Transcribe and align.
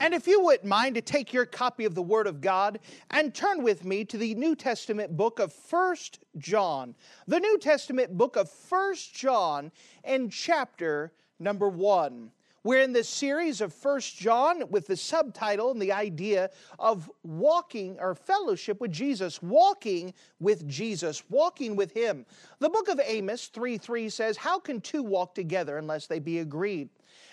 And 0.00 0.14
if 0.14 0.26
you 0.26 0.42
wouldn't 0.42 0.64
mind 0.64 0.94
to 0.94 1.02
take 1.02 1.34
your 1.34 1.44
copy 1.44 1.84
of 1.84 1.94
the 1.94 2.02
Word 2.02 2.26
of 2.26 2.40
God 2.40 2.80
and 3.10 3.34
turn 3.34 3.62
with 3.62 3.84
me 3.84 4.06
to 4.06 4.16
the 4.16 4.34
New 4.34 4.56
Testament 4.56 5.14
book 5.14 5.38
of 5.38 5.52
First 5.52 6.20
John. 6.38 6.94
The 7.28 7.38
New 7.38 7.58
Testament 7.58 8.16
book 8.16 8.36
of 8.36 8.50
First 8.50 9.14
John 9.14 9.70
in 10.02 10.30
chapter 10.30 11.12
number 11.38 11.68
1. 11.68 12.30
We're 12.64 12.80
in 12.80 12.94
this 12.94 13.10
series 13.10 13.60
of 13.60 13.74
First 13.74 14.16
John 14.18 14.64
with 14.70 14.86
the 14.86 14.96
subtitle 14.96 15.70
and 15.70 15.80
the 15.80 15.92
idea 15.92 16.48
of 16.78 17.10
walking 17.22 17.98
or 18.00 18.14
fellowship 18.14 18.80
with 18.80 18.92
Jesus, 18.92 19.42
walking 19.42 20.14
with 20.40 20.66
Jesus, 20.66 21.22
walking 21.28 21.76
with 21.76 21.92
Him. 21.92 22.24
The 22.58 22.70
book 22.70 22.88
of 22.88 23.00
Amos 23.04 23.48
3 23.48 23.76
3 23.76 24.08
says, 24.08 24.38
How 24.38 24.58
can 24.58 24.80
two 24.80 25.02
walk 25.02 25.34
together 25.34 25.76
unless 25.76 26.06
they 26.06 26.20
be 26.20 26.38
agreed? 26.38 26.88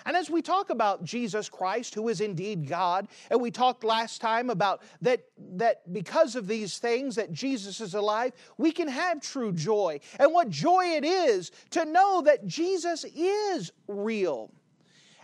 And 0.07 0.15
as 0.15 0.29
we 0.29 0.41
talk 0.41 0.69
about 0.69 1.03
Jesus 1.03 1.49
Christ, 1.49 1.93
who 1.93 2.07
is 2.07 2.21
indeed 2.21 2.65
God, 2.65 3.09
and 3.29 3.41
we 3.41 3.51
talked 3.51 3.83
last 3.83 4.21
time 4.21 4.49
about 4.49 4.81
that, 5.01 5.25
that 5.55 5.91
because 5.91 6.37
of 6.37 6.47
these 6.47 6.77
things, 6.77 7.15
that 7.15 7.33
Jesus 7.33 7.81
is 7.81 7.93
alive, 7.93 8.31
we 8.57 8.71
can 8.71 8.87
have 8.87 9.19
true 9.19 9.51
joy. 9.51 9.99
And 10.17 10.31
what 10.31 10.49
joy 10.49 10.95
it 10.95 11.03
is 11.03 11.51
to 11.71 11.83
know 11.83 12.21
that 12.21 12.47
Jesus 12.47 13.03
is 13.13 13.73
real. 13.89 14.49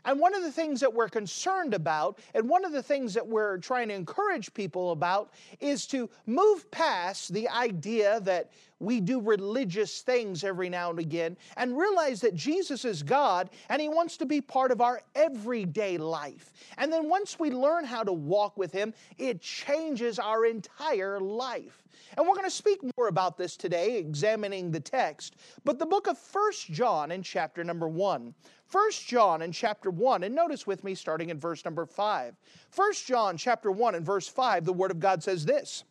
And 0.03 0.19
one 0.19 0.35
of 0.35 0.44
the 0.44 0.52
things 0.52 0.81
that 0.81 0.94
we're 0.94 1.07
concerned 1.07 1.73
about, 1.73 2.19
and 2.33 2.50
one 2.50 2.66
of 2.66 2.73
the 2.73 2.83
things 2.83 3.13
that 3.13 3.25
we're 3.25 3.59
trying 3.59 3.88
to 3.88 3.94
encourage 3.94 4.53
people 4.53 4.91
about, 4.91 5.31
is 5.61 5.88
to 5.88 6.09
move 6.25 6.69
past 6.72 7.33
the 7.33 7.47
idea 7.47 8.19
that 8.22 8.52
we 8.83 8.99
do 8.99 9.19
religious 9.19 10.01
things 10.01 10.43
every 10.43 10.69
now 10.69 10.89
and 10.89 10.99
again 10.99 11.37
and 11.57 11.77
realize 11.77 12.21
that 12.21 12.35
Jesus 12.35 12.85
is 12.85 13.03
God 13.03 13.49
and 13.69 13.81
He 13.81 13.89
wants 13.89 14.17
to 14.17 14.25
be 14.25 14.41
part 14.41 14.71
of 14.71 14.81
our 14.81 15.01
everyday 15.15 15.97
life. 15.97 16.53
And 16.77 16.91
then 16.91 17.09
once 17.09 17.39
we 17.39 17.49
learn 17.49 17.85
how 17.85 18.03
to 18.03 18.13
walk 18.13 18.57
with 18.57 18.71
Him, 18.71 18.93
it 19.17 19.41
changes 19.41 20.19
our 20.19 20.45
entire 20.45 21.19
life. 21.19 21.83
And 22.17 22.27
we're 22.27 22.35
going 22.35 22.45
to 22.45 22.51
speak 22.51 22.79
more 22.97 23.07
about 23.07 23.37
this 23.37 23.57
today, 23.57 23.97
examining 23.97 24.71
the 24.71 24.79
text. 24.79 25.35
But 25.63 25.79
the 25.79 25.85
book 25.85 26.07
of 26.07 26.17
First 26.17 26.71
John 26.71 27.11
in 27.11 27.23
chapter 27.23 27.63
number 27.63 27.87
1. 27.87 28.33
First 28.65 29.07
John 29.07 29.41
in 29.41 29.51
chapter 29.51 29.89
1, 29.89 30.23
and 30.23 30.33
notice 30.33 30.65
with 30.65 30.83
me 30.83 30.95
starting 30.95 31.29
in 31.29 31.39
verse 31.39 31.63
number 31.65 31.85
5. 31.85 32.35
First 32.69 33.05
John 33.05 33.37
chapter 33.37 33.71
1 33.71 33.95
and 33.95 34.05
verse 34.05 34.27
5, 34.27 34.65
the 34.65 34.73
Word 34.73 34.91
of 34.91 34.99
God 34.99 35.23
says 35.23 35.45
this. 35.45 35.83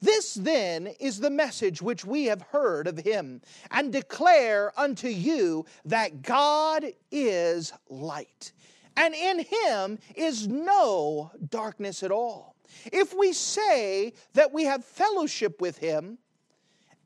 This 0.00 0.34
then 0.34 0.86
is 0.98 1.20
the 1.20 1.30
message 1.30 1.82
which 1.82 2.04
we 2.04 2.24
have 2.26 2.42
heard 2.42 2.86
of 2.86 2.98
him, 2.98 3.42
and 3.70 3.92
declare 3.92 4.72
unto 4.78 5.08
you 5.08 5.66
that 5.84 6.22
God 6.22 6.86
is 7.10 7.72
light, 7.88 8.52
and 8.96 9.14
in 9.14 9.40
him 9.40 9.98
is 10.14 10.48
no 10.48 11.30
darkness 11.50 12.02
at 12.02 12.10
all. 12.10 12.56
If 12.92 13.14
we 13.16 13.32
say 13.32 14.14
that 14.34 14.52
we 14.52 14.64
have 14.64 14.84
fellowship 14.84 15.60
with 15.60 15.78
him 15.78 16.18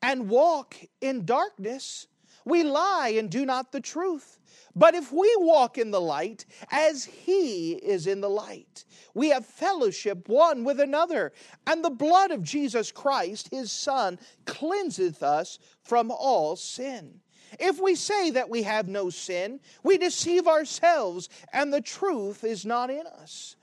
and 0.03 0.29
walk 0.29 0.77
in 1.01 1.25
darkness, 1.25 2.07
we 2.45 2.63
lie 2.63 3.15
and 3.17 3.31
do 3.31 3.45
not 3.47 3.73
the 3.73 3.81
truth. 3.81 4.39
But 4.77 4.95
if 4.95 5.13
we 5.13 5.33
walk 5.39 5.79
in 5.79 5.91
the 5.91 6.01
light, 6.01 6.47
as 6.71 7.05
he 7.05 7.75
is 7.75 8.07
in 8.07 8.21
the 8.21 8.31
light, 8.31 8.85
we 9.15 9.29
have 9.29 9.47
fellowship 9.47 10.29
one 10.29 10.65
with 10.65 10.81
another, 10.81 11.33
and 11.67 11.85
the 11.85 11.91
blood 11.91 12.33
of 12.33 12.43
Jesus 12.43 12.91
Christ, 12.91 13.49
his 13.51 13.71
Son, 13.71 14.19
cleanseth 14.47 15.23
us 15.23 15.61
from 15.83 16.11
all 16.11 16.57
sin. 16.57 17.21
If 17.61 17.81
we 17.81 17.95
say 17.95 18.31
that 18.31 18.51
we 18.51 18.65
have 18.65 18.89
no 18.89 19.11
sin, 19.11 19.61
we 19.85 19.97
deceive 19.97 20.49
ourselves, 20.49 21.29
and 21.53 21.73
the 21.73 21.81
truth 21.81 22.43
is 22.43 22.67
not 22.67 22.91
in 22.91 23.07
us. 23.07 23.55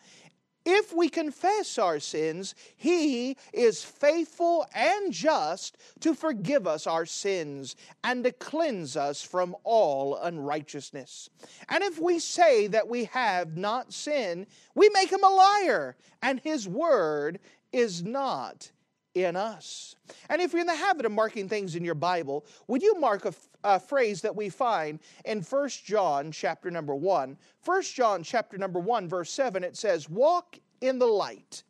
If 0.66 0.94
we 0.94 1.10
confess 1.10 1.78
our 1.78 2.00
sins, 2.00 2.54
He 2.76 3.38
is 3.52 3.84
faithful 3.84 4.66
and 4.76 5.12
just 5.12 5.78
to 6.02 6.14
forgive 6.14 6.68
us 6.68 6.86
our 6.86 7.06
sins 7.06 7.76
and 8.04 8.24
to 8.24 8.32
cleanse 8.32 8.96
us 8.96 9.22
from 9.24 9.56
all 9.64 10.16
unrighteousness. 10.18 11.30
And 11.70 11.84
if 11.84 12.00
we 12.00 12.20
say 12.20 12.68
that 12.68 12.88
we 12.88 13.06
have 13.06 13.58
not 13.58 13.94
sinned, 13.94 14.48
we 14.76 14.90
make 14.90 15.12
Him 15.12 15.24
a 15.24 15.30
liar, 15.30 15.96
and 16.22 16.40
His 16.40 16.68
word 16.68 17.40
is 17.72 18.04
not 18.04 18.72
in 19.14 19.36
us. 19.36 19.96
And 20.30 20.42
if 20.42 20.54
you're 20.54 20.62
in 20.62 20.68
the 20.68 20.76
habit 20.76 21.06
of 21.06 21.12
marking 21.12 21.50
things 21.50 21.76
in 21.76 21.84
your 21.84 21.96
Bible, 21.96 22.46
would 22.68 22.82
you 22.82 23.00
mark 23.00 23.26
a, 23.64 23.80
phrase 23.80 24.22
that 24.22 24.36
we 24.36 24.50
find 24.50 25.00
in 25.26 25.42
1 25.42 25.70
John 25.86 26.32
chapter 26.32 26.72
number 26.72 26.96
1? 26.96 27.38
1 27.64 27.82
John 27.84 28.24
chapter 28.24 28.58
number 28.58 28.80
1 28.80 29.08
verse 29.08 29.32
7 29.32 29.64
it 29.64 29.78
says, 29.78 30.10
"Walk 30.10 30.58
in 30.82 31.00
the 31.00 31.08
light. 31.08 31.64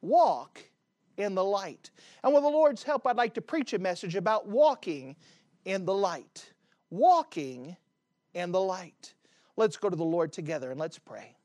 Walk 0.00 0.62
in 1.16 1.34
the 1.34 1.44
light." 1.44 1.90
And 2.22 2.34
with 2.34 2.42
the 2.42 2.48
Lord's 2.48 2.82
help, 2.82 3.06
I'd 3.06 3.16
like 3.16 3.34
to 3.34 3.42
preach 3.42 3.72
a 3.72 3.78
message 3.78 4.14
about 4.14 4.46
walking 4.46 5.16
in 5.64 5.84
the 5.84 5.94
light. 5.94 6.52
Walking 6.90 7.76
in 8.34 8.52
the 8.52 8.60
light. 8.60 9.14
Let's 9.56 9.76
go 9.76 9.88
to 9.88 9.96
the 9.96 10.04
Lord 10.04 10.32
together 10.32 10.70
and 10.70 10.78
let's 10.78 10.98
pray. 10.98 11.37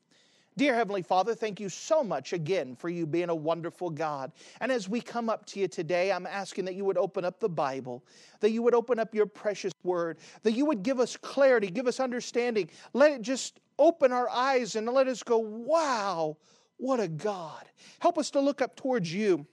Dear 0.56 0.76
Heavenly 0.76 1.02
Father, 1.02 1.34
thank 1.34 1.58
you 1.58 1.68
so 1.68 2.04
much 2.04 2.32
again 2.32 2.76
for 2.76 2.88
you 2.88 3.06
being 3.06 3.28
a 3.28 3.34
wonderful 3.34 3.90
God. 3.90 4.30
And 4.60 4.70
as 4.70 4.88
we 4.88 5.00
come 5.00 5.28
up 5.28 5.44
to 5.46 5.58
you 5.58 5.66
today, 5.66 6.12
I'm 6.12 6.26
asking 6.26 6.64
that 6.66 6.76
you 6.76 6.84
would 6.84 6.96
open 6.96 7.24
up 7.24 7.40
the 7.40 7.48
Bible, 7.48 8.04
that 8.38 8.50
you 8.50 8.62
would 8.62 8.74
open 8.74 9.00
up 9.00 9.16
your 9.16 9.26
precious 9.26 9.72
word, 9.82 10.18
that 10.44 10.52
you 10.52 10.64
would 10.66 10.84
give 10.84 11.00
us 11.00 11.16
clarity, 11.16 11.66
give 11.66 11.88
us 11.88 11.98
understanding. 11.98 12.70
Let 12.92 13.10
it 13.10 13.22
just 13.22 13.58
open 13.80 14.12
our 14.12 14.28
eyes 14.28 14.76
and 14.76 14.86
let 14.86 15.08
us 15.08 15.24
go, 15.24 15.38
wow, 15.38 16.36
what 16.76 17.00
a 17.00 17.08
God. 17.08 17.64
Help 17.98 18.16
us 18.16 18.30
to 18.30 18.40
look 18.40 18.62
up 18.62 18.76
towards 18.76 19.12
you 19.12 19.44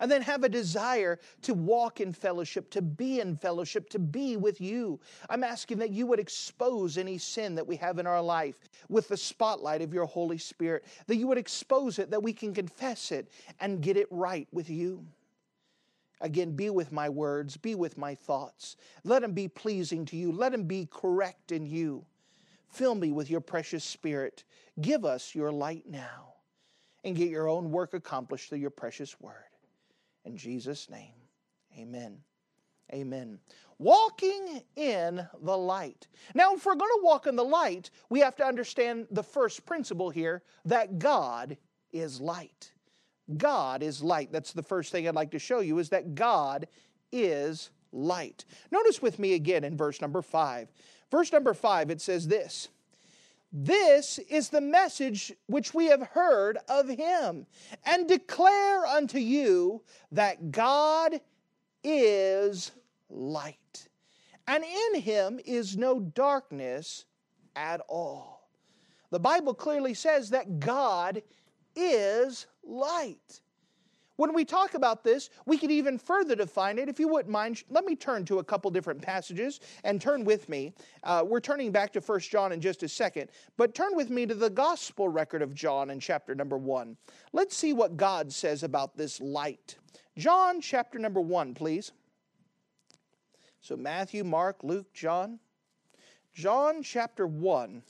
and 0.00 0.10
then 0.10 0.22
have 0.22 0.44
a 0.44 0.48
desire 0.48 1.18
to 1.42 1.54
walk 1.54 2.00
in 2.00 2.12
fellowship, 2.12 2.70
to 2.70 2.82
be 2.82 3.20
in 3.20 3.36
fellowship, 3.36 3.88
to 3.90 3.98
be 3.98 4.36
with 4.36 4.60
you. 4.60 5.00
I'm 5.30 5.44
asking 5.44 5.78
that 5.78 5.90
you 5.90 6.06
would 6.06 6.20
expose 6.20 6.98
any 6.98 7.18
sin 7.18 7.54
that 7.54 7.66
we 7.66 7.76
have 7.76 7.98
in 7.98 8.06
our 8.06 8.22
life 8.22 8.68
with 8.88 9.08
the 9.08 9.16
spotlight 9.16 9.82
of 9.82 9.94
your 9.94 10.06
Holy 10.06 10.38
Spirit, 10.38 10.84
that 11.06 11.16
you 11.16 11.26
would 11.26 11.38
expose 11.38 11.98
it, 11.98 12.10
that 12.10 12.22
we 12.22 12.32
can 12.32 12.54
confess 12.54 13.12
it 13.12 13.30
and 13.60 13.80
get 13.80 13.96
it 13.96 14.08
right 14.10 14.48
with 14.52 14.70
you. 14.70 15.04
Again, 16.20 16.52
be 16.52 16.70
with 16.70 16.92
my 16.92 17.08
words, 17.08 17.56
be 17.56 17.74
with 17.74 17.98
my 17.98 18.14
thoughts. 18.14 18.76
Let 19.04 19.22
them 19.22 19.32
be 19.32 19.48
pleasing 19.48 20.06
to 20.06 20.16
you, 20.16 20.32
let 20.32 20.52
them 20.52 20.64
be 20.64 20.88
correct 20.90 21.52
in 21.52 21.66
you. 21.66 22.04
Fill 22.68 22.94
me 22.94 23.12
with 23.12 23.30
your 23.30 23.40
precious 23.40 23.84
spirit. 23.84 24.44
Give 24.80 25.04
us 25.04 25.34
your 25.34 25.52
light 25.52 25.84
now 25.88 26.34
and 27.04 27.16
get 27.16 27.30
your 27.30 27.48
own 27.48 27.70
work 27.70 27.94
accomplished 27.94 28.48
through 28.48 28.58
your 28.58 28.70
precious 28.70 29.18
word. 29.20 29.34
In 30.26 30.36
Jesus' 30.36 30.90
name, 30.90 31.14
amen. 31.78 32.18
Amen. 32.92 33.38
Walking 33.78 34.62
in 34.76 35.26
the 35.42 35.56
light. 35.56 36.06
Now, 36.34 36.54
if 36.54 36.64
we're 36.64 36.76
going 36.76 36.90
to 36.90 37.04
walk 37.04 37.26
in 37.26 37.36
the 37.36 37.44
light, 37.44 37.90
we 38.10 38.20
have 38.20 38.36
to 38.36 38.44
understand 38.44 39.06
the 39.10 39.22
first 39.22 39.66
principle 39.66 40.10
here 40.10 40.42
that 40.64 40.98
God 40.98 41.56
is 41.92 42.20
light. 42.20 42.72
God 43.36 43.82
is 43.82 44.02
light. 44.02 44.30
That's 44.30 44.52
the 44.52 44.62
first 44.62 44.92
thing 44.92 45.08
I'd 45.08 45.14
like 45.14 45.32
to 45.32 45.38
show 45.38 45.60
you 45.60 45.78
is 45.78 45.88
that 45.88 46.14
God 46.14 46.68
is 47.10 47.70
light. 47.92 48.44
Notice 48.70 49.02
with 49.02 49.18
me 49.18 49.34
again 49.34 49.64
in 49.64 49.76
verse 49.76 50.00
number 50.00 50.22
5. 50.22 50.68
Verse 51.10 51.32
number 51.32 51.54
5 51.54 51.90
it 51.90 52.00
says 52.00 52.28
this 52.28 52.68
this 53.52 54.18
is 54.18 54.48
the 54.48 54.60
message 54.60 55.32
which 55.46 55.72
we 55.72 55.86
have 55.86 56.02
heard 56.02 56.58
of 56.68 56.88
him, 56.88 57.46
and 57.84 58.08
declare 58.08 58.84
unto 58.86 59.18
you 59.18 59.82
that 60.12 60.50
God 60.50 61.20
is 61.82 62.72
light, 63.08 63.88
and 64.46 64.64
in 64.64 65.00
him 65.00 65.40
is 65.44 65.76
no 65.76 66.00
darkness 66.00 67.04
at 67.54 67.80
all. 67.88 68.50
The 69.10 69.20
Bible 69.20 69.54
clearly 69.54 69.94
says 69.94 70.30
that 70.30 70.58
God 70.60 71.22
is 71.74 72.46
light. 72.64 73.40
When 74.16 74.32
we 74.32 74.44
talk 74.44 74.74
about 74.74 75.04
this, 75.04 75.30
we 75.44 75.58
could 75.58 75.70
even 75.70 75.98
further 75.98 76.34
define 76.34 76.78
it. 76.78 76.88
If 76.88 76.98
you 76.98 77.08
wouldn't 77.08 77.32
mind, 77.32 77.62
let 77.68 77.84
me 77.84 77.94
turn 77.94 78.24
to 78.26 78.38
a 78.38 78.44
couple 78.44 78.70
different 78.70 79.02
passages 79.02 79.60
and 79.84 80.00
turn 80.00 80.24
with 80.24 80.48
me. 80.48 80.72
Uh, 81.02 81.22
we're 81.26 81.40
turning 81.40 81.70
back 81.70 81.92
to 81.92 82.00
1 82.00 82.20
John 82.20 82.52
in 82.52 82.60
just 82.60 82.82
a 82.82 82.88
second, 82.88 83.30
but 83.56 83.74
turn 83.74 83.94
with 83.94 84.08
me 84.08 84.24
to 84.26 84.34
the 84.34 84.50
gospel 84.50 85.08
record 85.08 85.42
of 85.42 85.54
John 85.54 85.90
in 85.90 86.00
chapter 86.00 86.34
number 86.34 86.56
1. 86.56 86.96
Let's 87.32 87.56
see 87.56 87.72
what 87.72 87.96
God 87.96 88.32
says 88.32 88.62
about 88.62 88.96
this 88.96 89.20
light. 89.20 89.76
John 90.16 90.60
chapter 90.62 90.98
number 90.98 91.20
1, 91.20 91.54
please. 91.54 91.92
So 93.60 93.76
Matthew, 93.76 94.24
Mark, 94.24 94.62
Luke, 94.62 94.92
John. 94.94 95.40
John 96.32 96.82
chapter 96.82 97.26
1. 97.26 97.82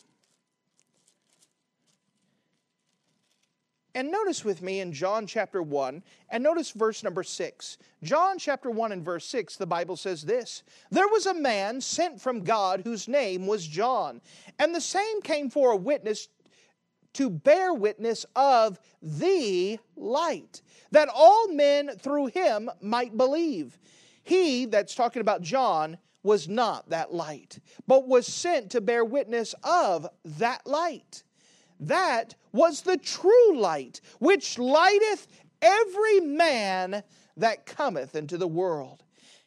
And 3.96 4.10
notice 4.10 4.44
with 4.44 4.60
me 4.60 4.80
in 4.80 4.92
John 4.92 5.26
chapter 5.26 5.62
1, 5.62 6.02
and 6.28 6.44
notice 6.44 6.70
verse 6.72 7.02
number 7.02 7.22
6. 7.22 7.78
John 8.02 8.36
chapter 8.36 8.70
1 8.70 8.92
and 8.92 9.02
verse 9.02 9.24
6, 9.24 9.56
the 9.56 9.66
Bible 9.66 9.96
says 9.96 10.20
this 10.20 10.64
There 10.90 11.08
was 11.08 11.24
a 11.24 11.32
man 11.32 11.80
sent 11.80 12.20
from 12.20 12.44
God 12.44 12.82
whose 12.84 13.08
name 13.08 13.46
was 13.46 13.66
John, 13.66 14.20
and 14.58 14.74
the 14.74 14.82
same 14.82 15.22
came 15.22 15.48
for 15.48 15.70
a 15.70 15.76
witness 15.76 16.28
to 17.14 17.30
bear 17.30 17.72
witness 17.72 18.26
of 18.36 18.78
the 19.00 19.78
light, 19.96 20.60
that 20.90 21.08
all 21.08 21.48
men 21.48 21.88
through 21.96 22.26
him 22.26 22.68
might 22.82 23.16
believe. 23.16 23.78
He, 24.22 24.66
that's 24.66 24.94
talking 24.94 25.22
about 25.22 25.40
John, 25.40 25.96
was 26.22 26.48
not 26.48 26.90
that 26.90 27.14
light, 27.14 27.60
but 27.86 28.06
was 28.06 28.26
sent 28.26 28.72
to 28.72 28.82
bear 28.82 29.06
witness 29.06 29.54
of 29.64 30.06
that 30.22 30.66
light. 30.66 31.22
That 31.78 32.34
was 32.52 32.82
the 32.82 32.96
true 32.96 33.58
light, 33.58 34.00
which 34.18 34.58
lighteth 34.58 35.28
every 35.60 36.20
man 36.20 37.02
that 37.36 37.66
cometh 37.66 38.14
into 38.14 38.38
the 38.38 38.48
world. 38.48 39.04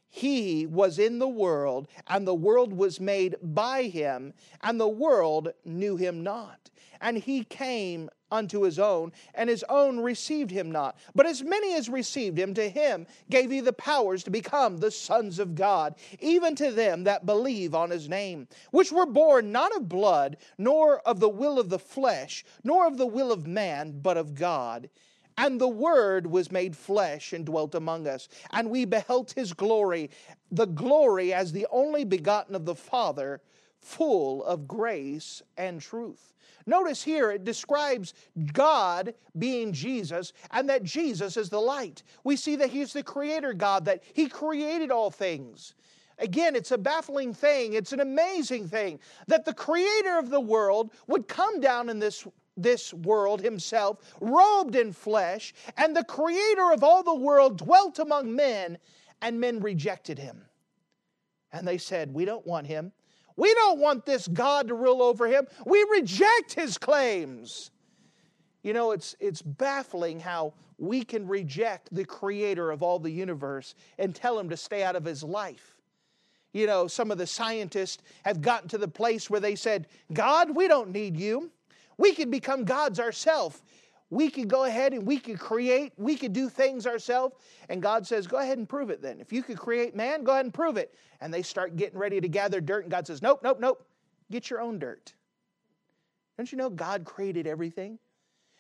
He 0.08 0.66
was 0.66 0.98
in 0.98 1.20
the 1.20 1.28
world, 1.28 1.88
and 2.08 2.28
the 2.28 2.34
world 2.34 2.74
was 2.74 3.00
made 3.00 3.36
by 3.42 3.84
him, 3.84 4.34
and 4.62 4.80
the 4.80 4.88
world 4.88 5.54
knew 5.66 5.98
him 5.98 6.24
not. 6.24 6.70
And 7.00 7.18
he 7.18 7.44
came 7.44 8.10
unto 8.32 8.62
his 8.62 8.80
own, 8.80 9.12
and 9.36 9.50
his 9.50 9.64
own 9.70 10.00
received 10.00 10.52
him 10.52 10.72
not. 10.72 10.98
But 11.16 11.26
as 11.26 11.44
many 11.44 11.76
as 11.76 11.90
received 11.90 12.38
him, 12.38 12.54
to 12.54 12.70
him 12.70 13.08
gave 13.30 13.52
he 13.52 13.60
the 13.60 13.74
powers 13.74 14.24
to 14.24 14.32
become 14.32 14.78
the 14.78 14.92
sons 14.92 15.40
of 15.40 15.56
God, 15.56 15.96
even 16.20 16.56
to 16.56 16.72
them 16.72 17.04
that 17.04 17.26
believe 17.26 17.74
on 17.76 17.90
his 17.90 18.10
name, 18.10 18.48
which 18.72 18.92
were 18.92 19.06
born 19.06 19.52
not 19.52 19.76
of 19.76 19.90
blood, 19.90 20.38
nor 20.58 21.00
of 21.00 21.20
the 21.20 21.30
will 21.30 21.60
of 21.60 21.70
the 21.70 21.80
flesh, 21.80 22.46
nor 22.64 22.88
of 22.88 22.98
the 22.98 23.08
will 23.08 23.32
of 23.32 23.48
man, 23.48 24.00
but 24.02 24.18
of 24.18 24.36
God. 24.36 24.90
And 25.38 25.60
the 25.60 25.70
Word 25.70 26.28
was 26.28 26.52
made 26.52 26.76
flesh 26.76 27.32
and 27.32 27.46
dwelt 27.46 27.74
among 27.74 28.08
us, 28.08 28.28
and 28.52 28.70
we 28.70 28.84
beheld 28.84 29.32
his 29.32 29.54
glory, 29.54 30.10
the 30.52 30.66
glory 30.66 31.34
as 31.34 31.54
the 31.54 31.66
only 31.72 32.04
begotten 32.04 32.56
of 32.56 32.66
the 32.66 32.76
Father, 32.76 33.42
full 33.82 34.44
of 34.44 34.68
grace 34.68 35.42
and 35.58 35.82
truth. 35.82 36.34
Notice 36.66 37.02
here 37.02 37.32
it 37.32 37.44
describes 37.44 38.14
God 38.54 39.14
being 39.38 39.74
Jesus 39.74 40.34
and 40.52 40.70
that 40.70 40.84
Jesus 40.84 41.38
is 41.38 41.50
the 41.50 41.60
light. 41.60 42.04
We 42.24 42.36
see 42.36 42.56
that 42.58 42.70
He's 42.70 42.94
the 42.94 43.04
creator 43.04 43.54
God, 43.54 43.86
that 43.86 44.04
He 44.14 44.28
created 44.28 44.92
all 44.92 45.10
things. 45.10 45.74
Again, 46.20 46.56
it's 46.56 46.72
a 46.72 46.78
baffling 46.78 47.34
thing. 47.34 47.74
It's 47.74 47.94
an 47.94 48.02
amazing 48.02 48.68
thing 48.68 49.00
that 49.28 49.46
the 49.46 49.54
creator 49.54 50.20
of 50.20 50.30
the 50.30 50.40
world 50.40 50.92
would 51.08 51.28
come 51.28 51.62
down 51.62 51.90
in 51.90 51.98
this, 51.98 52.28
this 52.58 52.94
world 52.94 53.42
himself, 53.42 53.98
robed 54.20 54.76
in 54.76 54.92
flesh, 54.92 55.54
and 55.78 55.96
the 55.96 56.04
creator 56.04 56.72
of 56.74 56.84
all 56.84 57.04
the 57.04 57.16
world 57.16 57.58
dwelt 57.58 58.00
among 58.00 58.36
men, 58.36 58.78
and 59.22 59.40
men 59.40 59.60
rejected 59.62 60.20
him. 60.20 60.46
And 61.52 61.68
they 61.68 61.78
said, 61.78 62.14
We 62.14 62.26
don't 62.26 62.46
want 62.46 62.68
him. 62.68 62.92
We 63.40 63.54
don't 63.54 63.80
want 63.80 64.06
this 64.06 64.28
God 64.28 64.68
to 64.68 64.74
rule 64.74 65.02
over 65.02 65.26
him. 65.26 65.48
We 65.66 65.86
reject 65.90 66.54
his 66.54 66.78
claims. 66.78 67.72
You 68.64 68.74
know, 68.74 68.92
it's, 68.92 69.16
it's 69.22 69.42
baffling 69.42 70.20
how 70.20 70.54
we 70.78 71.06
can 71.06 71.26
reject 71.26 71.88
the 71.94 72.04
creator 72.04 72.70
of 72.70 72.84
all 72.84 73.00
the 73.00 73.10
universe 73.10 73.76
and 73.98 74.14
tell 74.14 74.38
him 74.38 74.50
to 74.50 74.58
stay 74.58 74.84
out 74.84 74.98
of 74.98 75.06
his 75.06 75.24
life. 75.24 75.78
You 76.52 76.68
know, 76.68 76.88
some 76.88 77.12
of 77.12 77.18
the 77.18 77.26
scientists 77.26 78.04
have 78.26 78.42
gotten 78.42 78.68
to 78.70 78.78
the 78.78 78.90
place 78.90 79.30
where 79.30 79.40
they 79.40 79.56
said, 79.56 79.88
God, 80.12 80.54
we 80.54 80.68
don't 80.68 80.92
need 80.92 81.16
you. 81.16 81.50
We 81.98 82.14
can 82.14 82.30
become 82.30 82.66
gods 82.66 83.00
ourselves 83.00 83.62
we 84.10 84.30
could 84.30 84.48
go 84.48 84.64
ahead 84.64 84.94
and 84.94 85.06
we 85.06 85.20
could 85.20 85.40
create, 85.40 85.94
we 85.98 86.16
could 86.16 86.34
do 86.34 86.50
things 86.50 86.88
ourselves. 86.88 87.36
And 87.70 87.82
God 87.82 88.08
says, 88.08 88.26
Go 88.28 88.38
ahead 88.38 88.58
and 88.58 88.68
prove 88.68 88.90
it 88.90 89.02
then. 89.02 89.20
If 89.20 89.32
you 89.32 89.44
could 89.44 89.58
create 89.58 89.96
man, 89.96 90.24
go 90.24 90.32
ahead 90.32 90.46
and 90.46 90.54
prove 90.54 90.78
it. 90.78 90.96
And 91.22 91.34
they 91.34 91.44
start 91.44 91.76
getting 91.76 92.00
ready 92.00 92.20
to 92.20 92.28
gather 92.28 92.62
dirt, 92.62 92.84
and 92.84 92.92
God 92.92 93.06
says, 93.06 93.22
Nope, 93.22 93.42
nope, 93.44 93.60
nope. 93.60 93.86
Get 94.32 94.50
your 94.50 94.62
own 94.62 94.80
dirt. 94.80 95.14
Don't 96.38 96.52
you 96.52 96.58
know 96.58 96.70
God 96.70 97.06
created 97.06 97.48
everything? 97.48 98.00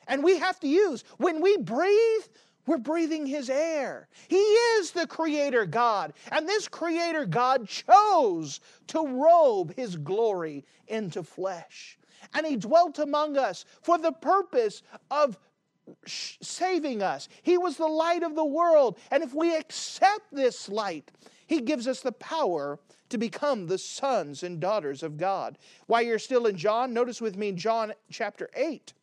And 0.08 0.24
we 0.24 0.38
have 0.40 0.60
to 0.62 0.68
use, 0.68 1.04
when 1.18 1.42
we 1.42 1.58
breathe, 1.58 2.24
we're 2.70 2.78
breathing 2.78 3.26
His 3.26 3.50
air. 3.50 4.08
He 4.28 4.38
is 4.38 4.92
the 4.92 5.08
Creator 5.08 5.66
God. 5.66 6.14
And 6.32 6.48
this 6.48 6.68
Creator 6.68 7.26
God 7.26 7.68
chose 7.68 8.60
to 8.88 9.06
robe 9.06 9.76
His 9.76 9.98
glory 9.98 10.66
into 10.88 11.24
flesh 11.24 12.00
and 12.34 12.46
he 12.46 12.56
dwelt 12.56 13.00
among 13.00 13.38
us 13.38 13.66
for 13.82 13.98
the 13.98 14.12
purpose 14.12 14.84
of 15.10 15.38
saving 16.06 17.02
us. 17.02 17.28
He 17.42 17.58
was 17.58 17.78
the 17.78 17.88
light 17.88 18.24
of 18.24 18.36
the 18.36 18.46
world. 18.46 18.98
And 19.12 19.24
if 19.24 19.34
we 19.34 19.56
accept 19.56 20.26
this 20.32 20.70
light, 20.70 21.12
he 21.48 21.62
gives 21.62 21.88
us 21.88 22.02
the 22.02 22.12
power 22.12 22.80
to 23.10 23.18
become 23.18 23.66
the 23.66 23.80
sons 23.80 24.44
and 24.44 24.60
daughters 24.60 25.02
of 25.02 25.18
God. 25.18 25.58
While 25.88 26.04
you're 26.04 26.20
still 26.20 26.46
in 26.46 26.58
John, 26.58 26.94
notice 26.94 27.20
with 27.22 27.36
me 27.36 27.52
John 27.54 27.94
chapter 28.12 28.50
8. 28.56 28.94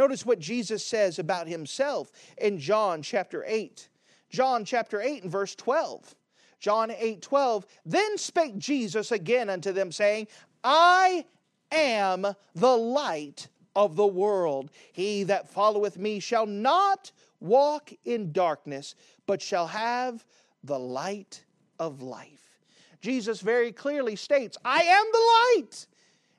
Notice 0.00 0.24
what 0.24 0.38
Jesus 0.38 0.82
says 0.82 1.18
about 1.18 1.46
himself 1.46 2.10
in 2.38 2.58
John 2.58 3.02
chapter 3.02 3.44
8. 3.46 3.86
John 4.30 4.64
chapter 4.64 4.98
8 5.02 5.24
and 5.24 5.30
verse 5.30 5.54
12. 5.54 6.14
John 6.58 6.90
8 6.90 7.20
12. 7.20 7.66
Then 7.84 8.16
spake 8.16 8.56
Jesus 8.56 9.12
again 9.12 9.50
unto 9.50 9.72
them, 9.72 9.92
saying, 9.92 10.28
I 10.64 11.26
am 11.70 12.26
the 12.54 12.76
light 12.78 13.48
of 13.76 13.94
the 13.94 14.06
world. 14.06 14.70
He 14.94 15.24
that 15.24 15.50
followeth 15.50 15.98
me 15.98 16.18
shall 16.18 16.46
not 16.46 17.12
walk 17.38 17.92
in 18.06 18.32
darkness, 18.32 18.94
but 19.26 19.42
shall 19.42 19.66
have 19.66 20.24
the 20.64 20.78
light 20.78 21.44
of 21.78 22.00
life. 22.00 22.62
Jesus 23.02 23.42
very 23.42 23.70
clearly 23.70 24.16
states, 24.16 24.56
I 24.64 24.80
am 24.80 25.04
the 25.12 25.60
light. 25.60 25.86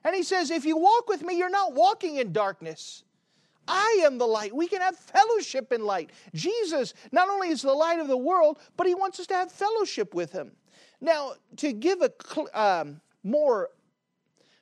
And 0.02 0.16
he 0.16 0.24
says, 0.24 0.50
if 0.50 0.64
you 0.64 0.76
walk 0.76 1.08
with 1.08 1.22
me, 1.22 1.38
you're 1.38 1.48
not 1.48 1.74
walking 1.74 2.16
in 2.16 2.32
darkness. 2.32 3.04
I 3.68 4.02
am 4.04 4.18
the 4.18 4.26
light. 4.26 4.54
We 4.54 4.68
can 4.68 4.80
have 4.80 4.96
fellowship 4.96 5.72
in 5.72 5.84
light. 5.84 6.10
Jesus 6.34 6.94
not 7.12 7.28
only 7.28 7.48
is 7.48 7.62
the 7.62 7.72
light 7.72 8.00
of 8.00 8.08
the 8.08 8.16
world, 8.16 8.58
but 8.76 8.86
he 8.86 8.94
wants 8.94 9.20
us 9.20 9.26
to 9.28 9.34
have 9.34 9.52
fellowship 9.52 10.14
with 10.14 10.32
him. 10.32 10.52
Now, 11.00 11.32
to 11.56 11.72
give 11.72 12.02
a 12.02 12.60
um, 12.60 13.00
more 13.24 13.70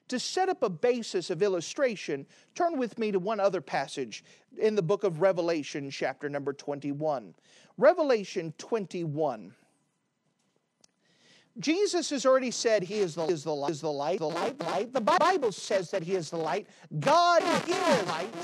to 0.08 0.18
set 0.18 0.48
up 0.48 0.64
a 0.64 0.68
basis 0.68 1.30
of 1.30 1.40
illustration, 1.40 2.26
turn 2.56 2.76
with 2.76 2.98
me 2.98 3.12
to 3.12 3.20
one 3.20 3.38
other 3.38 3.60
passage 3.60 4.24
in 4.58 4.74
the 4.74 4.82
book 4.82 5.04
of 5.04 5.20
Revelation, 5.20 5.88
chapter 5.88 6.28
number 6.28 6.52
21. 6.52 7.32
Revelation 7.78 8.52
21. 8.58 9.54
Jesus 11.58 12.08
has 12.10 12.24
already 12.24 12.50
said 12.50 12.82
he 12.82 12.98
is 12.98 13.16
the, 13.16 13.26
is 13.26 13.44
the, 13.44 13.54
is 13.66 13.80
the 13.80 13.90
light, 13.90 14.18
the 14.18 14.28
light, 14.28 14.58
light. 14.60 14.92
The 14.92 15.00
Bible 15.00 15.52
says 15.52 15.90
that 15.90 16.02
he 16.02 16.14
is 16.14 16.30
the 16.30 16.36
light. 16.36 16.66
God 17.00 17.42
is 17.42 17.62
the 17.62 18.04
light. 18.06 18.34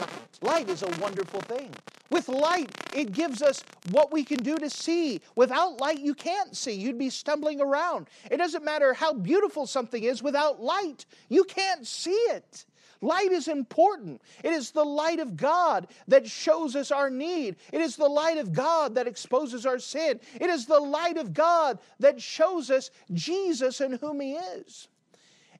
Light 0.43 0.69
is 0.69 0.83
a 0.83 0.91
wonderful 1.01 1.41
thing. 1.43 1.71
With 2.11 2.29
light, 2.29 2.71
it 2.95 3.13
gives 3.13 3.43
us 3.43 3.65
what 3.91 4.13
we 4.13 4.25
can 4.25 4.39
do 4.39 4.57
to 4.57 4.69
see. 4.69 5.21
Without 5.35 5.81
light, 5.81 6.01
you 6.01 6.15
can't 6.15 6.57
see. 6.57 6.73
You'd 6.73 6.99
be 6.99 7.11
stumbling 7.11 7.61
around. 7.61 8.09
It 8.31 8.37
doesn't 8.39 8.65
matter 8.65 8.93
how 8.93 9.13
beautiful 9.13 9.67
something 9.67 10.03
is, 10.03 10.23
without 10.23 10.61
light, 10.61 11.07
you 11.29 11.45
can't 11.45 11.87
see 11.87 12.11
it. 12.11 12.65
Light 13.01 13.33
is 13.33 13.49
important. 13.49 14.21
It 14.43 14.53
is 14.53 14.71
the 14.71 14.85
light 14.85 15.19
of 15.19 15.37
God 15.37 15.89
that 16.09 16.27
shows 16.27 16.77
us 16.77 16.91
our 16.91 17.11
need. 17.11 17.57
It 17.73 17.81
is 17.81 17.97
the 17.97 18.09
light 18.09 18.39
of 18.39 18.53
God 18.53 18.95
that 18.95 19.07
exposes 19.07 19.67
our 19.67 19.79
sin. 19.79 20.21
It 20.41 20.51
is 20.51 20.67
the 20.67 20.81
light 20.81 21.17
of 21.17 21.35
God 21.35 21.79
that 22.01 22.21
shows 22.21 22.71
us 22.71 22.91
Jesus 23.13 23.81
and 23.81 23.99
whom 23.99 24.21
He 24.21 24.35
is. 24.35 24.89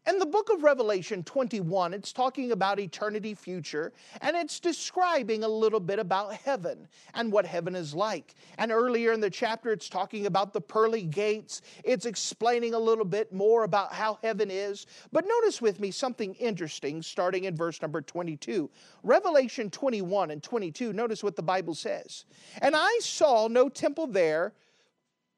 In 0.09 0.21
the 0.21 0.27
book 0.27 0.51
of 0.51 0.63
Revelation 0.63 1.25
21, 1.25 1.93
it's 1.93 2.13
talking 2.13 2.53
about 2.53 2.79
eternity 2.79 3.35
future, 3.35 3.93
and 4.21 4.37
it's 4.37 4.61
describing 4.61 5.43
a 5.43 5.49
little 5.49 5.81
bit 5.81 5.99
about 5.99 6.33
heaven 6.33 6.87
and 7.15 7.33
what 7.33 7.45
heaven 7.45 7.75
is 7.75 7.93
like. 7.93 8.37
And 8.59 8.71
earlier 8.71 9.11
in 9.11 9.21
the 9.21 9.29
chapter, 9.29 9.73
it's 9.73 9.89
talking 9.89 10.27
about 10.27 10.53
the 10.53 10.61
pearly 10.61 11.03
gates. 11.03 11.61
It's 11.83 12.07
explaining 12.07 12.75
a 12.75 12.79
little 12.79 13.05
bit 13.05 13.33
more 13.33 13.65
about 13.65 13.93
how 13.93 14.21
heaven 14.23 14.49
is. 14.49 14.87
But 15.11 15.27
notice 15.27 15.61
with 15.61 15.81
me 15.81 15.91
something 15.91 16.35
interesting 16.35 17.03
starting 17.03 17.43
in 17.43 17.57
verse 17.57 17.83
number 17.83 18.01
22. 18.01 18.71
Revelation 19.03 19.71
21 19.71 20.31
and 20.31 20.41
22, 20.41 20.93
notice 20.93 21.25
what 21.25 21.35
the 21.35 21.43
Bible 21.43 21.75
says. 21.75 22.27
And 22.63 22.77
I 22.77 23.01
saw 23.03 23.49
no 23.49 23.69
temple 23.69 24.07
there 24.07 24.53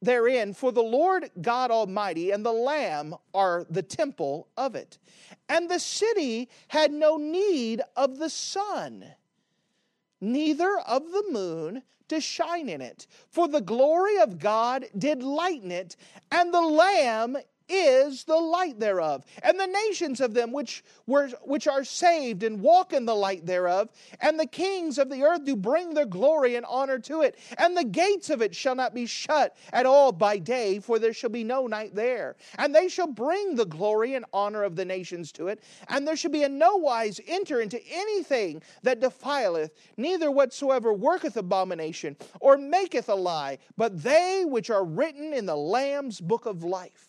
therein, 0.00 0.54
for 0.54 0.72
the 0.72 0.82
Lord 0.82 1.30
God 1.40 1.70
Almighty 1.70 2.30
and 2.30 2.44
the 2.44 2.52
Lamb 2.52 3.14
are 3.34 3.66
the 3.68 3.82
temple 3.82 4.48
of 4.56 4.74
it. 4.74 4.98
And 5.48 5.68
the 5.68 5.80
city 5.80 6.48
had 6.68 6.92
no 6.92 7.16
need 7.16 7.82
of 7.96 8.18
the 8.18 8.30
sun, 8.30 9.04
neither 10.20 10.78
of 10.86 11.10
the 11.10 11.24
moon 11.30 11.82
to 12.08 12.20
shine 12.20 12.68
in 12.68 12.80
it, 12.80 13.06
for 13.28 13.48
the 13.48 13.60
glory 13.60 14.18
of 14.18 14.38
God 14.38 14.86
did 14.96 15.22
lighten 15.22 15.70
it, 15.70 15.96
and 16.32 16.52
the 16.52 16.62
Lamb 16.62 17.36
is 17.68 18.24
the 18.24 18.36
light 18.36 18.78
thereof, 18.80 19.24
and 19.42 19.58
the 19.58 19.66
nations 19.66 20.20
of 20.20 20.34
them 20.34 20.52
which 20.52 20.82
were 21.06 21.28
which 21.42 21.66
are 21.66 21.84
saved 21.84 22.42
and 22.42 22.60
walk 22.60 22.92
in 22.92 23.04
the 23.04 23.14
light 23.14 23.44
thereof, 23.46 23.88
and 24.20 24.38
the 24.38 24.46
kings 24.46 24.98
of 24.98 25.10
the 25.10 25.22
earth 25.22 25.44
do 25.44 25.56
bring 25.56 25.94
their 25.94 26.06
glory 26.06 26.56
and 26.56 26.66
honor 26.68 26.98
to 26.98 27.22
it, 27.22 27.38
and 27.58 27.76
the 27.76 27.84
gates 27.84 28.30
of 28.30 28.42
it 28.42 28.54
shall 28.54 28.74
not 28.74 28.94
be 28.94 29.06
shut 29.06 29.56
at 29.72 29.86
all 29.86 30.12
by 30.12 30.38
day, 30.38 30.78
for 30.78 30.98
there 30.98 31.12
shall 31.12 31.30
be 31.30 31.44
no 31.44 31.66
night 31.66 31.94
there, 31.94 32.36
and 32.58 32.74
they 32.74 32.88
shall 32.88 33.06
bring 33.06 33.54
the 33.54 33.66
glory 33.66 34.14
and 34.14 34.24
honor 34.32 34.62
of 34.62 34.76
the 34.76 34.84
nations 34.84 35.32
to 35.32 35.48
it, 35.48 35.62
and 35.88 36.06
there 36.06 36.16
shall 36.16 36.30
be 36.30 36.42
in 36.42 36.58
no 36.58 36.76
wise 36.76 37.20
enter 37.26 37.60
into 37.60 37.80
anything 37.90 38.62
that 38.82 39.00
defileth, 39.00 39.70
neither 39.96 40.30
whatsoever 40.30 40.92
worketh 40.92 41.36
abomination 41.36 42.16
or 42.40 42.56
maketh 42.56 43.08
a 43.08 43.14
lie, 43.14 43.58
but 43.76 44.02
they 44.02 44.44
which 44.46 44.70
are 44.70 44.84
written 44.84 45.32
in 45.32 45.46
the 45.46 45.56
Lamb's 45.56 46.20
book 46.20 46.46
of 46.46 46.64
life. 46.64 47.07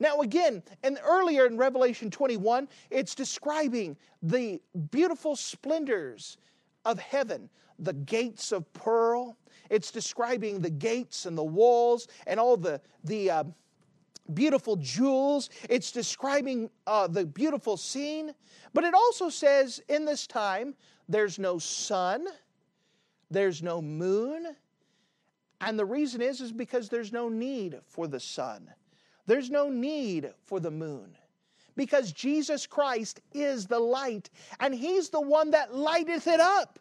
Now, 0.00 0.20
again, 0.20 0.62
and 0.82 0.98
earlier 1.04 1.46
in 1.46 1.56
Revelation 1.56 2.10
21, 2.10 2.68
it's 2.90 3.14
describing 3.14 3.96
the 4.22 4.60
beautiful 4.90 5.36
splendors 5.36 6.36
of 6.84 6.98
heaven, 6.98 7.48
the 7.78 7.92
gates 7.92 8.52
of 8.52 8.70
pearl. 8.72 9.36
It's 9.70 9.90
describing 9.90 10.60
the 10.60 10.70
gates 10.70 11.26
and 11.26 11.36
the 11.36 11.44
walls 11.44 12.08
and 12.26 12.38
all 12.38 12.56
the, 12.56 12.80
the 13.04 13.30
uh, 13.30 13.44
beautiful 14.32 14.76
jewels. 14.76 15.50
It's 15.68 15.92
describing 15.92 16.70
uh, 16.86 17.06
the 17.06 17.26
beautiful 17.26 17.76
scene. 17.76 18.34
But 18.72 18.84
it 18.84 18.94
also 18.94 19.28
says 19.28 19.80
in 19.88 20.04
this 20.04 20.26
time, 20.26 20.74
there's 21.08 21.38
no 21.38 21.58
sun, 21.58 22.26
there's 23.30 23.62
no 23.62 23.80
moon. 23.82 24.56
And 25.60 25.78
the 25.78 25.84
reason 25.84 26.20
is, 26.20 26.40
is 26.40 26.52
because 26.52 26.88
there's 26.88 27.12
no 27.12 27.28
need 27.28 27.78
for 27.86 28.06
the 28.06 28.20
sun. 28.20 28.70
There's 29.26 29.50
no 29.50 29.68
need 29.68 30.32
for 30.44 30.60
the 30.60 30.70
moon 30.70 31.16
because 31.76 32.12
Jesus 32.12 32.66
Christ 32.66 33.20
is 33.32 33.66
the 33.66 33.78
light 33.78 34.30
and 34.60 34.74
He's 34.74 35.08
the 35.08 35.20
one 35.20 35.50
that 35.52 35.74
lighteth 35.74 36.26
it 36.26 36.40
up. 36.40 36.78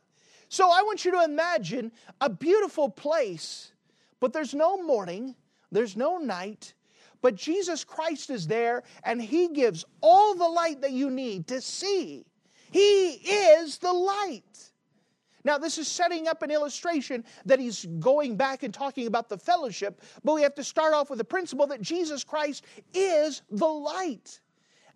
So 0.50 0.70
I 0.70 0.82
want 0.84 1.06
you 1.06 1.12
to 1.12 1.24
imagine 1.24 1.92
a 2.22 2.30
beautiful 2.30 2.90
place, 2.90 3.72
but 4.20 4.34
there's 4.34 4.54
no 4.54 4.82
morning, 4.82 5.36
there's 5.72 5.98
no 5.98 6.18
night, 6.18 6.74
but 7.22 7.36
Jesus 7.36 7.84
Christ 7.84 8.30
is 8.30 8.46
there 8.46 8.84
and 9.04 9.22
He 9.22 9.48
gives 9.48 9.86
all 10.02 10.36
the 10.36 10.48
light 10.48 10.82
that 10.82 10.92
you 10.92 11.10
need 11.10 11.48
to 11.48 11.62
see. 11.62 12.26
He 12.72 13.12
is 13.12 13.78
the 13.78 13.94
light. 13.94 14.73
Now, 15.44 15.58
this 15.58 15.78
is 15.78 15.88
setting 15.88 16.28
up 16.28 16.42
an 16.42 16.52
illustration 16.52 17.24
that 17.46 17.60
he's 17.60 17.86
going 18.00 18.36
back 18.38 18.64
and 18.64 18.74
talking 18.74 19.08
about 19.08 19.30
the 19.30 19.38
fellowship, 19.38 20.02
but 20.24 20.34
we 20.34 20.42
have 20.42 20.56
to 20.56 20.64
start 20.64 20.94
off 20.94 21.10
with 21.10 21.20
the 21.20 21.26
principle 21.26 21.68
that 21.68 21.82
Jesus 21.82 22.24
Christ 22.24 22.66
is 22.94 23.42
the 23.52 23.66
light. 23.66 24.40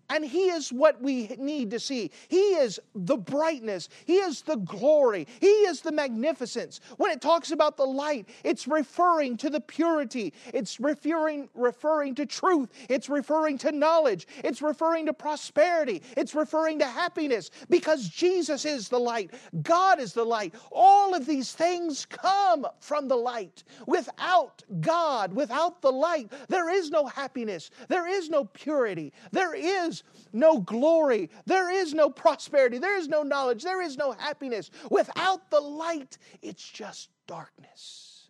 And 0.10 0.24
He 0.24 0.50
is 0.50 0.72
what 0.72 1.02
we 1.02 1.28
need 1.38 1.72
to 1.72 1.80
see. 1.80 2.12
He 2.30 2.38
is 2.38 2.80
the 2.96 3.18
brightness. 3.18 3.90
He 4.06 4.16
is 4.16 4.42
the 4.42 4.56
glory. 4.56 5.28
He 5.40 5.48
is 5.48 5.82
the 5.82 5.92
magnificence. 5.92 6.80
When 6.98 7.12
it 7.12 7.22
talks 7.22 7.52
about 7.52 7.76
the 7.76 7.86
light, 7.86 8.30
it's 8.44 8.68
referring 8.68 9.38
to 9.38 9.50
the 9.50 9.60
purity. 9.60 10.34
It's 10.54 10.80
referring, 10.80 11.50
referring 11.54 12.16
to 12.16 12.26
truth. 12.26 12.70
It's 12.90 13.10
referring 13.10 13.58
to 13.60 13.72
knowledge. 13.72 14.28
It's 14.44 14.62
referring 14.62 15.08
to 15.08 15.14
prosperity. 15.14 16.02
It's 16.16 16.34
referring 16.34 16.80
to 16.80 16.86
happiness 16.86 17.52
because 17.70 18.08
Jesus 18.08 18.64
is 18.66 18.88
the 18.88 19.00
light. 19.00 19.34
God 19.62 20.00
is 20.00 20.14
the 20.14 20.24
light. 20.24 20.56
All 20.72 21.14
of 21.14 21.26
these 21.26 21.52
things 21.52 22.06
come 22.06 22.66
from 22.80 23.08
the 23.08 23.16
light. 23.16 23.64
Without 23.88 24.64
God, 24.80 25.34
without 25.34 25.82
the 25.82 25.92
light, 25.92 26.32
there 26.48 26.70
is 26.70 26.90
no 26.92 27.06
happiness. 27.06 27.72
There 27.88 28.08
is 28.08 28.30
no 28.30 28.46
purity. 28.46 29.12
There 29.32 29.54
is 29.54 29.97
no 30.34 30.60
glory, 30.60 31.30
there 31.46 31.72
is 31.72 31.94
no 31.94 32.10
prosperity, 32.10 32.78
there 32.78 32.98
is 32.98 33.08
no 33.08 33.24
knowledge, 33.24 33.64
there 33.64 33.82
is 33.82 33.98
no 33.98 34.12
happiness. 34.14 34.72
Without 34.90 35.50
the 35.50 35.60
light, 35.60 36.18
it's 36.42 36.68
just 36.68 37.10
darkness. 37.28 38.30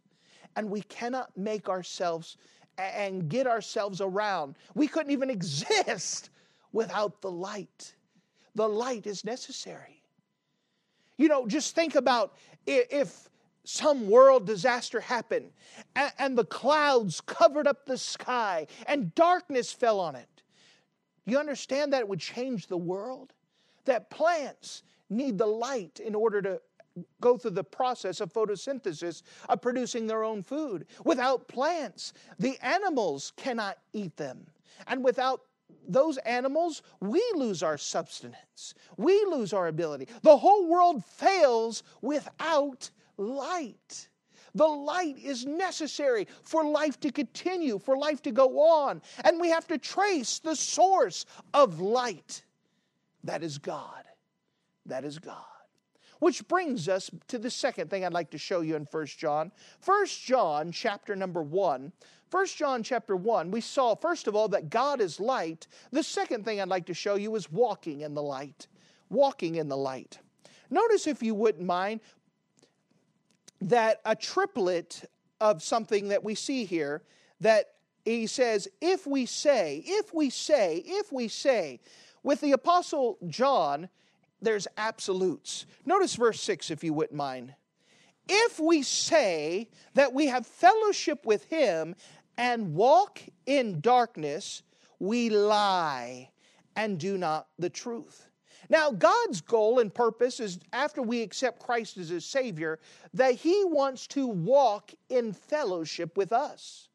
And 0.55 0.69
we 0.69 0.81
cannot 0.81 1.35
make 1.37 1.69
ourselves 1.69 2.37
and 2.77 3.27
get 3.29 3.47
ourselves 3.47 4.01
around. 4.01 4.55
We 4.75 4.87
couldn't 4.87 5.11
even 5.11 5.29
exist 5.37 6.29
without 6.71 7.21
the 7.21 7.31
light. 7.31 7.95
The 8.55 8.67
light 8.67 9.07
is 9.07 9.23
necessary. 9.23 10.01
You 11.17 11.27
know, 11.27 11.47
just 11.47 11.75
think 11.75 11.95
about 11.95 12.35
if 12.65 13.29
some 13.63 14.09
world 14.09 14.45
disaster 14.45 14.99
happened 14.99 15.51
and, 16.17 16.37
the 16.37 16.45
clouds 16.45 17.19
covered 17.21 17.67
up 17.67 17.85
the 17.85 17.97
sky 17.97 18.67
and 18.87 19.13
darkness 19.13 19.71
fell 19.71 19.99
on 19.99 20.15
it. 20.15 20.36
You 21.27 21.37
understand 21.37 21.93
that 21.93 21.99
it 21.99 22.07
would 22.07 22.19
change 22.19 22.65
the 22.65 22.77
world? 22.77 23.33
That 23.85 24.09
plants 24.09 24.83
need 25.09 25.37
the 25.37 25.45
light 25.45 25.99
in 26.03 26.15
order 26.15 26.41
to 26.41 26.61
go 27.21 27.37
through 27.37 27.51
the 27.51 27.63
process 27.63 28.21
of 28.21 28.33
photosynthesis 28.33 29.21
of 29.49 29.61
producing 29.61 30.07
their 30.07 30.23
own 30.23 30.41
food. 30.41 30.87
Without 31.03 31.47
plants, 31.47 32.13
the 32.39 32.57
animals 32.61 33.33
cannot 33.35 33.77
eat 33.93 34.15
them. 34.17 34.47
And 34.87 35.03
without 35.03 35.41
those 35.87 36.17
animals, 36.19 36.81
we 37.01 37.23
lose 37.35 37.61
our 37.61 37.77
substance. 37.77 38.73
We 38.95 39.13
lose 39.25 39.53
our 39.53 39.67
ability. 39.67 40.07
The 40.23 40.37
whole 40.37 40.67
world 40.67 41.03
fails 41.05 41.83
without 42.01 42.89
light. 43.17 44.07
The 44.55 44.67
light 44.67 45.17
is 45.17 45.45
necessary 45.45 46.27
for 46.43 46.63
life 46.65 46.99
to 47.01 47.11
continue, 47.11 47.79
for 47.79 47.97
life 47.97 48.21
to 48.23 48.31
go 48.31 48.59
on. 48.59 49.01
And 49.23 49.39
we 49.39 49.49
have 49.49 49.67
to 49.67 49.77
trace 49.77 50.39
the 50.39 50.55
source 50.55 51.25
of 51.53 51.79
light. 51.79 52.43
That 53.23 53.43
is 53.43 53.57
God. 53.57 54.03
That 54.85 55.03
is 55.03 55.19
God. 55.19 55.43
Which 56.19 56.47
brings 56.47 56.89
us 56.89 57.11
to 57.27 57.37
the 57.37 57.51
second 57.51 57.89
thing 57.89 58.03
I'd 58.03 58.13
like 58.13 58.31
to 58.31 58.37
show 58.37 58.61
you 58.61 58.75
in 58.75 58.85
First 58.85 59.19
John. 59.19 59.51
First 59.79 60.23
John, 60.23 60.71
chapter 60.71 61.15
number 61.15 61.43
1. 61.43 61.91
1 62.29 62.45
John 62.47 62.83
chapter 62.83 63.15
1, 63.15 63.51
we 63.51 63.61
saw, 63.61 63.95
first 63.95 64.27
of 64.27 64.35
all, 64.35 64.49
that 64.49 64.69
God 64.69 64.99
is 64.99 65.19
light. 65.19 65.67
The 65.91 66.03
second 66.03 66.43
thing 66.43 66.59
I'd 66.59 66.67
like 66.67 66.85
to 66.87 66.93
show 66.93 67.15
you 67.15 67.35
is 67.35 67.51
walking 67.51 68.01
in 68.01 68.13
the 68.13 68.21
light. 68.21 68.67
Walking 69.09 69.55
in 69.55 69.69
the 69.69 69.77
light. 69.77 70.19
Notice, 70.69 71.07
if 71.07 71.23
you 71.23 71.33
wouldn't 71.33 71.65
mind, 71.65 72.01
that 73.61 74.01
a 74.05 74.15
triplet 74.15 75.03
of 75.39 75.61
something 75.61 76.09
that 76.09 76.23
we 76.23 76.35
see 76.35 76.65
here 76.65 77.01
that 77.41 77.65
he 78.05 78.27
says, 78.27 78.67
if 78.81 79.05
we 79.05 79.25
say, 79.25 79.83
if 79.85 80.13
we 80.13 80.29
say, 80.29 80.83
if 80.85 81.11
we 81.11 81.27
say, 81.27 81.79
with 82.23 82.41
the 82.41 82.53
Apostle 82.53 83.17
John, 83.27 83.89
there's 84.41 84.67
absolutes. 84.77 85.65
Notice 85.85 86.15
verse 86.15 86.41
6, 86.41 86.71
if 86.71 86.83
you 86.83 86.93
wouldn't 86.93 87.17
mind. 87.17 87.53
If 88.29 88.59
we 88.59 88.83
say 88.83 89.69
that 89.93 90.13
we 90.13 90.27
have 90.27 90.45
fellowship 90.45 91.25
with 91.25 91.45
him 91.45 91.95
and 92.37 92.75
walk 92.75 93.21
in 93.45 93.81
darkness, 93.81 94.63
we 94.99 95.29
lie 95.29 96.29
and 96.75 96.99
do 96.99 97.17
not 97.17 97.47
the 97.57 97.69
truth. 97.69 98.26
Now, 98.69 98.91
God's 98.91 99.41
goal 99.41 99.79
and 99.79 99.93
purpose 99.93 100.39
is 100.39 100.59
after 100.73 101.01
we 101.01 101.21
accept 101.21 101.59
Christ 101.63 101.97
as 101.97 102.09
His 102.09 102.25
Savior, 102.25 102.79
that 103.13 103.35
He 103.35 103.63
wants 103.65 104.07
to 104.07 104.27
walk 104.27 104.91
in 105.09 105.33
fellowship 105.33 106.17
with 106.17 106.33
us. 106.33 106.89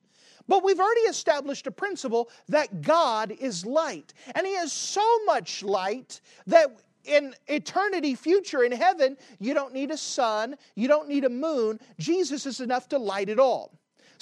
But 0.48 0.64
we've 0.64 0.80
already 0.80 1.02
established 1.02 1.66
a 1.66 1.70
principle 1.70 2.28
that 2.48 2.82
God 2.82 3.32
is 3.32 3.64
light. 3.64 4.12
And 4.34 4.46
He 4.46 4.54
is 4.54 4.72
so 4.72 5.24
much 5.24 5.62
light 5.62 6.20
that 6.46 6.76
in 7.04 7.34
eternity 7.48 8.14
future 8.14 8.62
in 8.62 8.72
heaven, 8.72 9.16
you 9.40 9.54
don't 9.54 9.72
need 9.72 9.90
a 9.90 9.96
sun, 9.96 10.56
you 10.74 10.88
don't 10.88 11.08
need 11.08 11.24
a 11.24 11.28
moon. 11.28 11.80
Jesus 11.98 12.46
is 12.46 12.60
enough 12.60 12.88
to 12.90 12.98
light 12.98 13.28
it 13.28 13.38
all. 13.38 13.72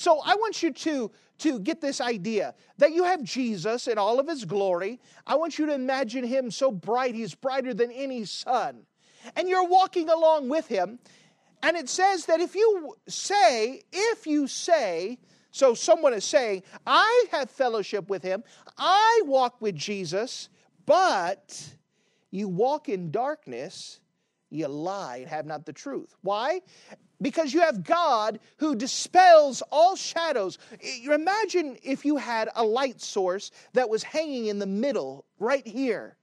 So 0.00 0.22
I 0.24 0.34
want 0.36 0.62
you 0.62 0.72
to, 0.72 1.10
to 1.40 1.60
get 1.60 1.82
this 1.82 2.00
idea 2.00 2.54
that 2.78 2.92
you 2.92 3.04
have 3.04 3.22
Jesus 3.22 3.86
in 3.86 3.98
all 3.98 4.18
of 4.18 4.26
his 4.26 4.46
glory. 4.46 4.98
I 5.26 5.34
want 5.34 5.58
you 5.58 5.66
to 5.66 5.74
imagine 5.74 6.24
him 6.24 6.50
so 6.50 6.70
bright, 6.70 7.14
he's 7.14 7.34
brighter 7.34 7.74
than 7.74 7.90
any 7.90 8.24
sun. 8.24 8.86
And 9.36 9.46
you're 9.46 9.68
walking 9.68 10.08
along 10.08 10.48
with 10.48 10.66
him. 10.66 11.00
And 11.62 11.76
it 11.76 11.90
says 11.90 12.24
that 12.24 12.40
if 12.40 12.54
you 12.54 12.96
say, 13.08 13.82
if 13.92 14.26
you 14.26 14.46
say, 14.46 15.18
so 15.50 15.74
someone 15.74 16.14
is 16.14 16.24
saying, 16.24 16.62
I 16.86 17.26
have 17.30 17.50
fellowship 17.50 18.08
with 18.08 18.22
him, 18.22 18.42
I 18.78 19.20
walk 19.26 19.60
with 19.60 19.74
Jesus, 19.74 20.48
but 20.86 21.62
you 22.30 22.48
walk 22.48 22.88
in 22.88 23.10
darkness, 23.10 24.00
you 24.48 24.66
lie 24.66 25.18
and 25.18 25.28
have 25.28 25.44
not 25.44 25.66
the 25.66 25.74
truth. 25.74 26.16
Why? 26.22 26.62
Because 27.22 27.52
you 27.52 27.60
have 27.60 27.84
God 27.84 28.40
who 28.58 28.74
dispels 28.74 29.62
all 29.70 29.96
shadows. 29.96 30.58
Imagine 31.04 31.76
if 31.82 32.04
you 32.04 32.16
had 32.16 32.48
a 32.54 32.64
light 32.64 33.00
source 33.00 33.50
that 33.74 33.88
was 33.88 34.02
hanging 34.02 34.46
in 34.46 34.58
the 34.58 34.66
middle, 34.66 35.24
right 35.38 35.66
here 35.66 36.16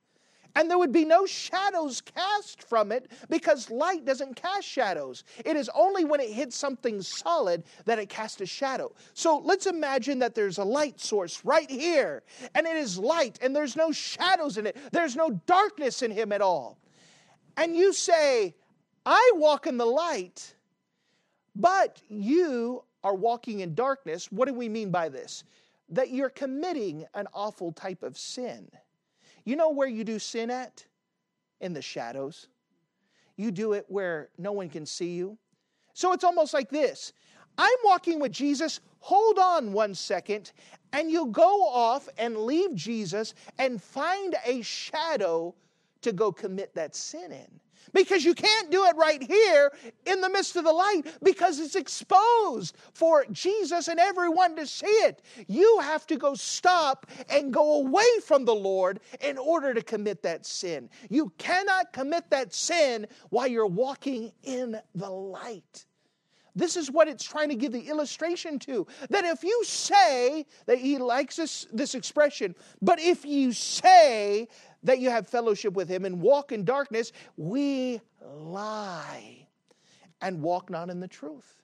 and 0.57 0.71
there 0.71 0.79
would 0.79 0.91
be 0.91 1.05
no 1.05 1.27
shadows 1.27 2.01
cast 2.01 2.63
from 2.63 2.91
it 2.91 3.11
because 3.29 3.69
light 3.69 4.05
doesn't 4.05 4.35
cast 4.35 4.67
shadows. 4.67 5.23
It 5.45 5.55
is 5.55 5.69
only 5.75 6.03
when 6.03 6.19
it 6.19 6.31
hits 6.31 6.57
something 6.57 6.99
solid 7.03 7.63
that 7.85 7.99
it 7.99 8.09
casts 8.09 8.41
a 8.41 8.47
shadow. 8.47 8.91
So 9.13 9.37
let's 9.37 9.67
imagine 9.67 10.17
that 10.17 10.33
there's 10.33 10.57
a 10.57 10.63
light 10.63 10.99
source 10.99 11.45
right 11.45 11.69
here, 11.69 12.23
and 12.55 12.65
it 12.65 12.75
is 12.75 12.97
light, 12.97 13.37
and 13.43 13.55
there's 13.55 13.75
no 13.75 13.91
shadows 13.91 14.57
in 14.57 14.65
it, 14.65 14.77
there's 14.91 15.15
no 15.15 15.29
darkness 15.45 16.01
in 16.01 16.09
Him 16.09 16.31
at 16.31 16.41
all. 16.41 16.79
And 17.55 17.75
you 17.75 17.93
say, 17.93 18.55
I 19.05 19.33
walk 19.35 19.67
in 19.67 19.77
the 19.77 19.85
light, 19.85 20.55
but 21.57 22.01
you 22.09 22.83
are 23.03 23.15
walking 23.15 23.61
in 23.61 23.73
darkness. 23.73 24.31
What 24.31 24.47
do 24.47 24.53
we 24.53 24.69
mean 24.69 24.91
by 24.91 25.09
this? 25.09 25.43
That 25.89 26.11
you're 26.11 26.29
committing 26.29 27.05
an 27.13 27.27
awful 27.33 27.71
type 27.71 28.03
of 28.03 28.17
sin. 28.17 28.69
You 29.43 29.55
know 29.55 29.69
where 29.69 29.87
you 29.87 30.03
do 30.03 30.19
sin 30.19 30.51
at? 30.51 30.85
In 31.61 31.73
the 31.73 31.81
shadows. 31.81 32.47
You 33.37 33.51
do 33.51 33.73
it 33.73 33.85
where 33.87 34.29
no 34.37 34.51
one 34.51 34.69
can 34.69 34.85
see 34.85 35.13
you. 35.15 35.37
So 35.93 36.13
it's 36.13 36.23
almost 36.23 36.53
like 36.53 36.69
this 36.69 37.13
I'm 37.57 37.77
walking 37.83 38.19
with 38.19 38.31
Jesus. 38.31 38.79
Hold 38.99 39.39
on 39.39 39.71
one 39.71 39.95
second, 39.95 40.51
and 40.91 41.09
you 41.09 41.27
go 41.27 41.65
off 41.65 42.09
and 42.17 42.37
leave 42.37 42.75
Jesus 42.75 43.35
and 43.57 43.81
find 43.81 44.35
a 44.45 44.61
shadow 44.61 45.55
to 46.01 46.11
go 46.11 46.31
commit 46.31 46.75
that 46.75 46.95
sin 46.95 47.31
in. 47.31 47.59
Because 47.93 48.25
you 48.25 48.33
can't 48.33 48.69
do 48.69 48.85
it 48.85 48.95
right 48.95 49.21
here 49.21 49.71
in 50.05 50.21
the 50.21 50.29
midst 50.29 50.55
of 50.55 50.63
the 50.63 50.71
light 50.71 51.03
because 51.23 51.59
it's 51.59 51.75
exposed 51.75 52.75
for 52.93 53.25
Jesus 53.31 53.87
and 53.87 53.99
everyone 53.99 54.55
to 54.55 54.65
see 54.65 54.85
it. 54.87 55.21
You 55.47 55.79
have 55.81 56.05
to 56.07 56.17
go 56.17 56.33
stop 56.33 57.07
and 57.29 57.53
go 57.53 57.85
away 57.85 58.05
from 58.25 58.45
the 58.45 58.55
Lord 58.55 58.99
in 59.21 59.37
order 59.37 59.73
to 59.73 59.81
commit 59.81 60.21
that 60.23 60.45
sin. 60.45 60.89
You 61.09 61.31
cannot 61.37 61.93
commit 61.93 62.29
that 62.29 62.53
sin 62.53 63.07
while 63.29 63.47
you're 63.47 63.65
walking 63.65 64.31
in 64.43 64.79
the 64.95 65.09
light. 65.09 65.85
This 66.57 66.75
is 66.75 66.89
what 66.89 67.07
it's 67.07 67.23
trying 67.23 67.49
to 67.49 67.55
give 67.55 67.71
the 67.71 67.87
illustration 67.87 68.57
to. 68.59 68.87
That 69.11 69.25
if 69.25 69.43
you 69.43 69.63
say, 69.63 70.47
that 70.65 70.79
he 70.79 70.97
likes 70.97 71.35
this, 71.35 71.67
this 71.71 71.93
expression, 71.93 72.55
but 72.81 72.99
if 72.99 73.23
you 73.25 73.53
say 73.53 74.47
that 74.87 74.99
you 74.99 75.09
have 75.09 75.27
fellowship 75.27 75.73
with 75.73 75.89
him 75.89 76.05
and 76.05 76.21
walk 76.21 76.53
in 76.53 76.63
darkness, 76.63 77.11
we 77.35 77.99
lie 78.25 79.45
and 80.21 80.41
walk 80.41 80.69
not 80.69 80.89
in 80.89 81.01
the 81.01 81.07
truth. 81.07 81.61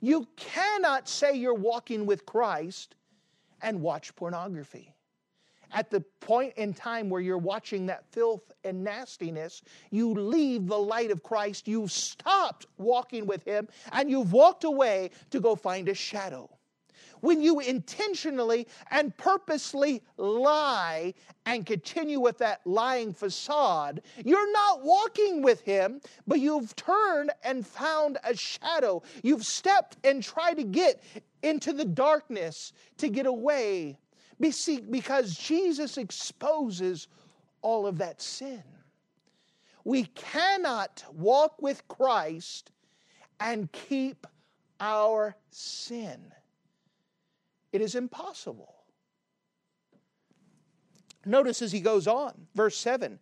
You 0.00 0.26
cannot 0.36 1.08
say 1.08 1.34
you're 1.34 1.52
walking 1.52 2.06
with 2.06 2.24
Christ 2.24 2.94
and 3.60 3.82
watch 3.82 4.14
pornography. 4.14 4.94
At 5.72 5.90
the 5.90 6.00
point 6.20 6.54
in 6.56 6.72
time 6.72 7.10
where 7.10 7.20
you're 7.20 7.38
watching 7.38 7.86
that 7.86 8.04
filth 8.12 8.52
and 8.64 8.84
nastiness, 8.84 9.62
you 9.90 10.14
leave 10.14 10.68
the 10.68 10.78
light 10.78 11.10
of 11.10 11.24
Christ, 11.24 11.66
you've 11.66 11.92
stopped 11.92 12.66
walking 12.78 13.26
with 13.26 13.42
Him, 13.44 13.68
and 13.92 14.08
you've 14.08 14.32
walked 14.32 14.62
away 14.62 15.10
to 15.30 15.40
go 15.40 15.56
find 15.56 15.88
a 15.88 15.94
shadow 15.94 16.48
when 17.20 17.40
you 17.40 17.60
intentionally 17.60 18.66
and 18.90 19.16
purposely 19.16 20.02
lie 20.16 21.14
and 21.46 21.66
continue 21.66 22.20
with 22.20 22.38
that 22.38 22.60
lying 22.64 23.12
facade, 23.12 24.02
you're 24.24 24.52
not 24.52 24.82
walking 24.82 25.42
with 25.42 25.60
Him, 25.60 26.00
but 26.26 26.40
you've 26.40 26.74
turned 26.76 27.30
and 27.44 27.66
found 27.66 28.18
a 28.24 28.36
shadow. 28.36 29.02
You've 29.22 29.44
stepped 29.44 29.96
and 30.04 30.22
tried 30.22 30.54
to 30.54 30.64
get 30.64 31.02
into 31.42 31.72
the 31.72 31.84
darkness 31.84 32.72
to 32.98 33.08
get 33.08 33.26
away 33.26 33.98
because 34.38 35.36
Jesus 35.36 35.98
exposes 35.98 37.08
all 37.62 37.86
of 37.86 37.98
that 37.98 38.22
sin. 38.22 38.62
We 39.84 40.04
cannot 40.04 41.04
walk 41.12 41.60
with 41.60 41.86
Christ 41.88 42.70
and 43.38 43.70
keep 43.72 44.26
our 44.78 45.36
sin. 45.50 46.20
It 47.72 47.80
is 47.80 47.94
impossible. 47.94 48.74
Notice 51.24 51.62
as 51.62 51.72
he 51.72 51.80
goes 51.80 52.06
on, 52.06 52.46
verse 52.54 52.76
7 52.76 53.18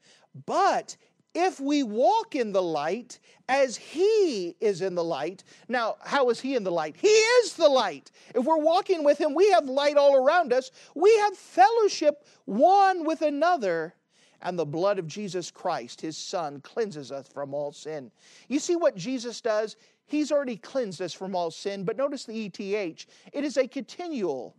But 0.46 0.96
if 1.34 1.60
we 1.60 1.82
walk 1.82 2.34
in 2.34 2.52
the 2.52 2.62
light 2.62 3.18
as 3.48 3.76
he 3.76 4.56
is 4.60 4.82
in 4.82 4.94
the 4.94 5.04
light. 5.04 5.44
Now, 5.68 5.96
how 6.02 6.28
is 6.30 6.40
he 6.40 6.54
in 6.54 6.64
the 6.64 6.70
light? 6.70 6.96
He 7.00 7.08
is 7.08 7.54
the 7.54 7.68
light. 7.68 8.10
If 8.34 8.44
we're 8.44 8.58
walking 8.58 9.04
with 9.04 9.20
him, 9.20 9.34
we 9.34 9.50
have 9.50 9.66
light 9.66 9.96
all 9.96 10.16
around 10.16 10.52
us. 10.52 10.70
We 10.94 11.16
have 11.18 11.36
fellowship 11.36 12.26
one 12.44 13.04
with 13.04 13.22
another. 13.22 13.94
And 14.42 14.58
the 14.58 14.66
blood 14.66 14.98
of 14.98 15.06
Jesus 15.06 15.50
Christ, 15.50 16.00
his 16.00 16.16
son, 16.16 16.60
cleanses 16.60 17.10
us 17.10 17.26
from 17.28 17.54
all 17.54 17.72
sin. 17.72 18.10
You 18.48 18.58
see 18.58 18.76
what 18.76 18.96
Jesus 18.96 19.40
does? 19.40 19.76
He's 20.06 20.32
already 20.32 20.56
cleansed 20.56 21.02
us 21.02 21.12
from 21.12 21.34
all 21.34 21.50
sin, 21.50 21.84
but 21.84 21.96
notice 21.96 22.24
the 22.24 22.46
ETH. 22.46 23.06
It 23.32 23.44
is 23.44 23.56
a 23.56 23.66
continual 23.66 24.54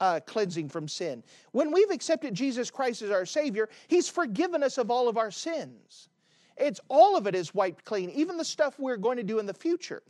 uh, 0.00 0.20
cleansing 0.26 0.68
from 0.68 0.88
sin. 0.88 1.22
When 1.52 1.70
we've 1.72 1.90
accepted 1.90 2.34
Jesus 2.34 2.70
Christ 2.70 3.02
as 3.02 3.10
our 3.10 3.24
Savior, 3.24 3.68
He's 3.86 4.08
forgiven 4.08 4.62
us 4.62 4.76
of 4.76 4.90
all 4.90 5.08
of 5.08 5.16
our 5.16 5.30
sins. 5.30 6.08
It's 6.56 6.80
all 6.88 7.16
of 7.16 7.26
it 7.26 7.34
is 7.34 7.54
wiped 7.54 7.84
clean, 7.84 8.10
even 8.10 8.36
the 8.36 8.44
stuff 8.44 8.78
we're 8.78 8.96
going 8.96 9.16
to 9.16 9.22
do 9.22 9.38
in 9.38 9.46
the 9.46 9.54
future. 9.54 10.02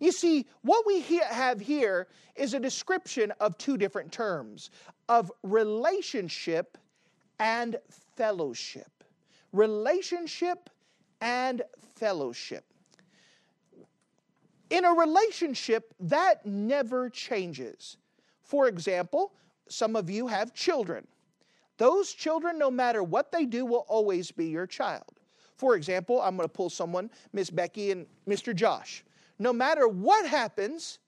You 0.00 0.12
see, 0.12 0.46
what 0.62 0.86
we 0.86 1.00
have 1.00 1.60
here 1.60 2.08
is 2.34 2.54
a 2.54 2.60
description 2.60 3.32
of 3.40 3.58
two 3.58 3.76
different 3.76 4.10
terms 4.10 4.70
of 5.08 5.30
relationship 5.42 6.78
and 7.38 7.76
fellowship. 8.16 9.04
Relationship 9.52 10.70
and 11.20 11.62
fellowship. 11.94 12.64
In 14.70 14.84
a 14.84 14.92
relationship, 14.92 15.94
that 16.00 16.46
never 16.46 17.10
changes. 17.10 17.98
For 18.42 18.68
example, 18.68 19.34
some 19.68 19.96
of 19.96 20.08
you 20.08 20.26
have 20.26 20.54
children. 20.54 21.06
Those 21.76 22.12
children, 22.12 22.58
no 22.58 22.70
matter 22.70 23.02
what 23.02 23.32
they 23.32 23.44
do, 23.44 23.66
will 23.66 23.84
always 23.88 24.30
be 24.30 24.46
your 24.46 24.66
child. 24.66 25.20
For 25.56 25.76
example, 25.76 26.20
I'm 26.20 26.36
going 26.36 26.48
to 26.48 26.52
pull 26.52 26.70
someone, 26.70 27.10
Miss 27.32 27.50
Becky 27.50 27.90
and 27.90 28.06
Mr. 28.28 28.54
Josh. 28.54 29.04
No 29.38 29.52
matter 29.52 29.88
what 29.88 30.26
happens, 30.26 30.98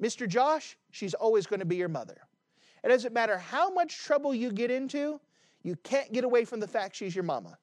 Mr. 0.00 0.28
Josh, 0.28 0.76
she's 0.90 1.14
always 1.14 1.46
going 1.46 1.60
to 1.60 1.66
be 1.66 1.76
your 1.76 1.88
mother. 1.88 2.18
It 2.84 2.88
doesn't 2.88 3.12
matter 3.12 3.38
how 3.38 3.70
much 3.70 3.98
trouble 3.98 4.34
you 4.34 4.52
get 4.52 4.70
into, 4.70 5.20
you 5.66 5.76
can't 5.82 6.12
get 6.12 6.24
away 6.24 6.44
from 6.44 6.60
the 6.60 6.68
fact 6.68 6.94
she's 6.94 7.14
your 7.14 7.24
mama. 7.24 7.58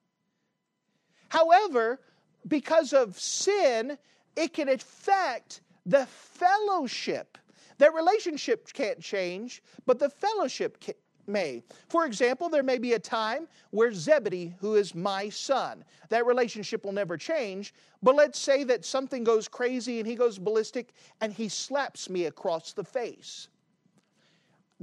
However, 1.29 2.01
because 2.47 2.91
of 2.91 3.17
sin 3.17 3.97
it 4.35 4.53
can 4.53 4.67
affect 4.69 5.61
the 5.85 6.05
fellowship. 6.05 7.37
That 7.77 7.93
relationship 7.93 8.71
can't 8.73 8.99
change, 8.99 9.63
but 9.85 9.99
the 9.99 10.09
fellowship 10.09 10.79
can, 10.79 10.95
may. 11.27 11.63
For 11.87 12.05
example, 12.05 12.49
there 12.49 12.63
may 12.63 12.77
be 12.77 12.93
a 12.93 12.99
time 12.99 13.47
where 13.71 13.93
Zebedee, 13.93 14.55
who 14.59 14.75
is 14.75 14.93
my 14.93 15.29
son, 15.29 15.85
that 16.09 16.25
relationship 16.25 16.83
will 16.83 16.91
never 16.91 17.17
change, 17.17 17.73
but 18.01 18.15
let's 18.15 18.39
say 18.39 18.63
that 18.65 18.83
something 18.83 19.23
goes 19.23 19.47
crazy 19.47 19.99
and 19.99 20.07
he 20.07 20.15
goes 20.15 20.37
ballistic 20.37 20.93
and 21.21 21.31
he 21.31 21.47
slaps 21.47 22.09
me 22.09 22.25
across 22.25 22.73
the 22.73 22.83
face. 22.83 23.47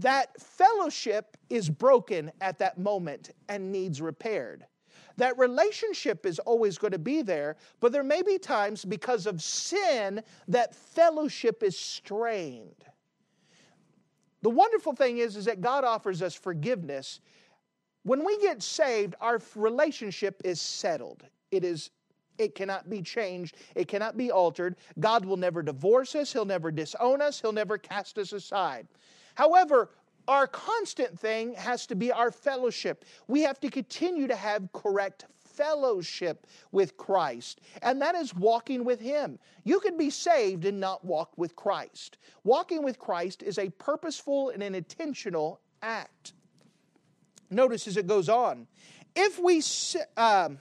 That 0.00 0.40
fellowship 0.40 1.36
is 1.48 1.68
broken 1.68 2.30
at 2.40 2.58
that 2.58 2.78
moment 2.78 3.30
and 3.48 3.70
needs 3.72 4.00
repaired. 4.00 4.66
That 5.16 5.36
relationship 5.38 6.24
is 6.24 6.38
always 6.38 6.78
going 6.78 6.92
to 6.92 6.98
be 6.98 7.22
there, 7.22 7.56
but 7.80 7.92
there 7.92 8.02
may 8.02 8.22
be 8.22 8.38
times 8.38 8.84
because 8.84 9.26
of 9.26 9.42
sin 9.42 10.22
that 10.48 10.74
fellowship 10.74 11.62
is 11.62 11.78
strained. 11.78 12.84
The 14.42 14.50
wonderful 14.50 14.94
thing 14.94 15.18
is, 15.18 15.36
is 15.36 15.44
that 15.44 15.60
God 15.60 15.84
offers 15.84 16.22
us 16.22 16.34
forgiveness. 16.34 17.20
When 18.04 18.24
we 18.24 18.40
get 18.40 18.62
saved, 18.62 19.14
our 19.20 19.38
relationship 19.54 20.40
is 20.44 20.60
settled. 20.60 21.24
It 21.50 21.64
is 21.64 21.90
It 22.38 22.54
cannot 22.54 22.88
be 22.88 23.02
changed. 23.02 23.56
It 23.74 23.86
cannot 23.86 24.16
be 24.16 24.30
altered. 24.30 24.76
God 24.98 25.26
will 25.26 25.36
never 25.36 25.62
divorce 25.62 26.14
us. 26.14 26.32
He'll 26.32 26.46
never 26.46 26.70
disown 26.70 27.20
us. 27.20 27.38
He'll 27.38 27.52
never 27.52 27.76
cast 27.76 28.16
us 28.16 28.32
aside. 28.32 28.88
However, 29.34 29.90
our 30.28 30.46
constant 30.46 31.18
thing 31.18 31.54
has 31.54 31.86
to 31.86 31.94
be 31.94 32.12
our 32.12 32.30
fellowship. 32.30 33.04
We 33.26 33.40
have 33.42 33.58
to 33.60 33.70
continue 33.70 34.26
to 34.28 34.36
have 34.36 34.72
correct 34.72 35.24
fellowship 35.38 36.46
with 36.72 36.96
Christ, 36.96 37.60
and 37.82 38.00
that 38.00 38.14
is 38.14 38.34
walking 38.34 38.84
with 38.84 39.00
Him. 39.00 39.38
You 39.64 39.80
could 39.80 39.98
be 39.98 40.08
saved 40.08 40.64
and 40.64 40.80
not 40.80 41.04
walk 41.04 41.36
with 41.36 41.56
Christ. 41.56 42.18
Walking 42.44 42.82
with 42.82 42.98
Christ 42.98 43.42
is 43.42 43.58
a 43.58 43.68
purposeful 43.70 44.50
and 44.50 44.62
an 44.62 44.74
intentional 44.74 45.60
act. 45.82 46.32
Notice 47.50 47.88
as 47.88 47.96
it 47.96 48.06
goes 48.06 48.28
on, 48.28 48.68
if 49.16 49.38
we 49.38 49.62
um, 50.16 50.60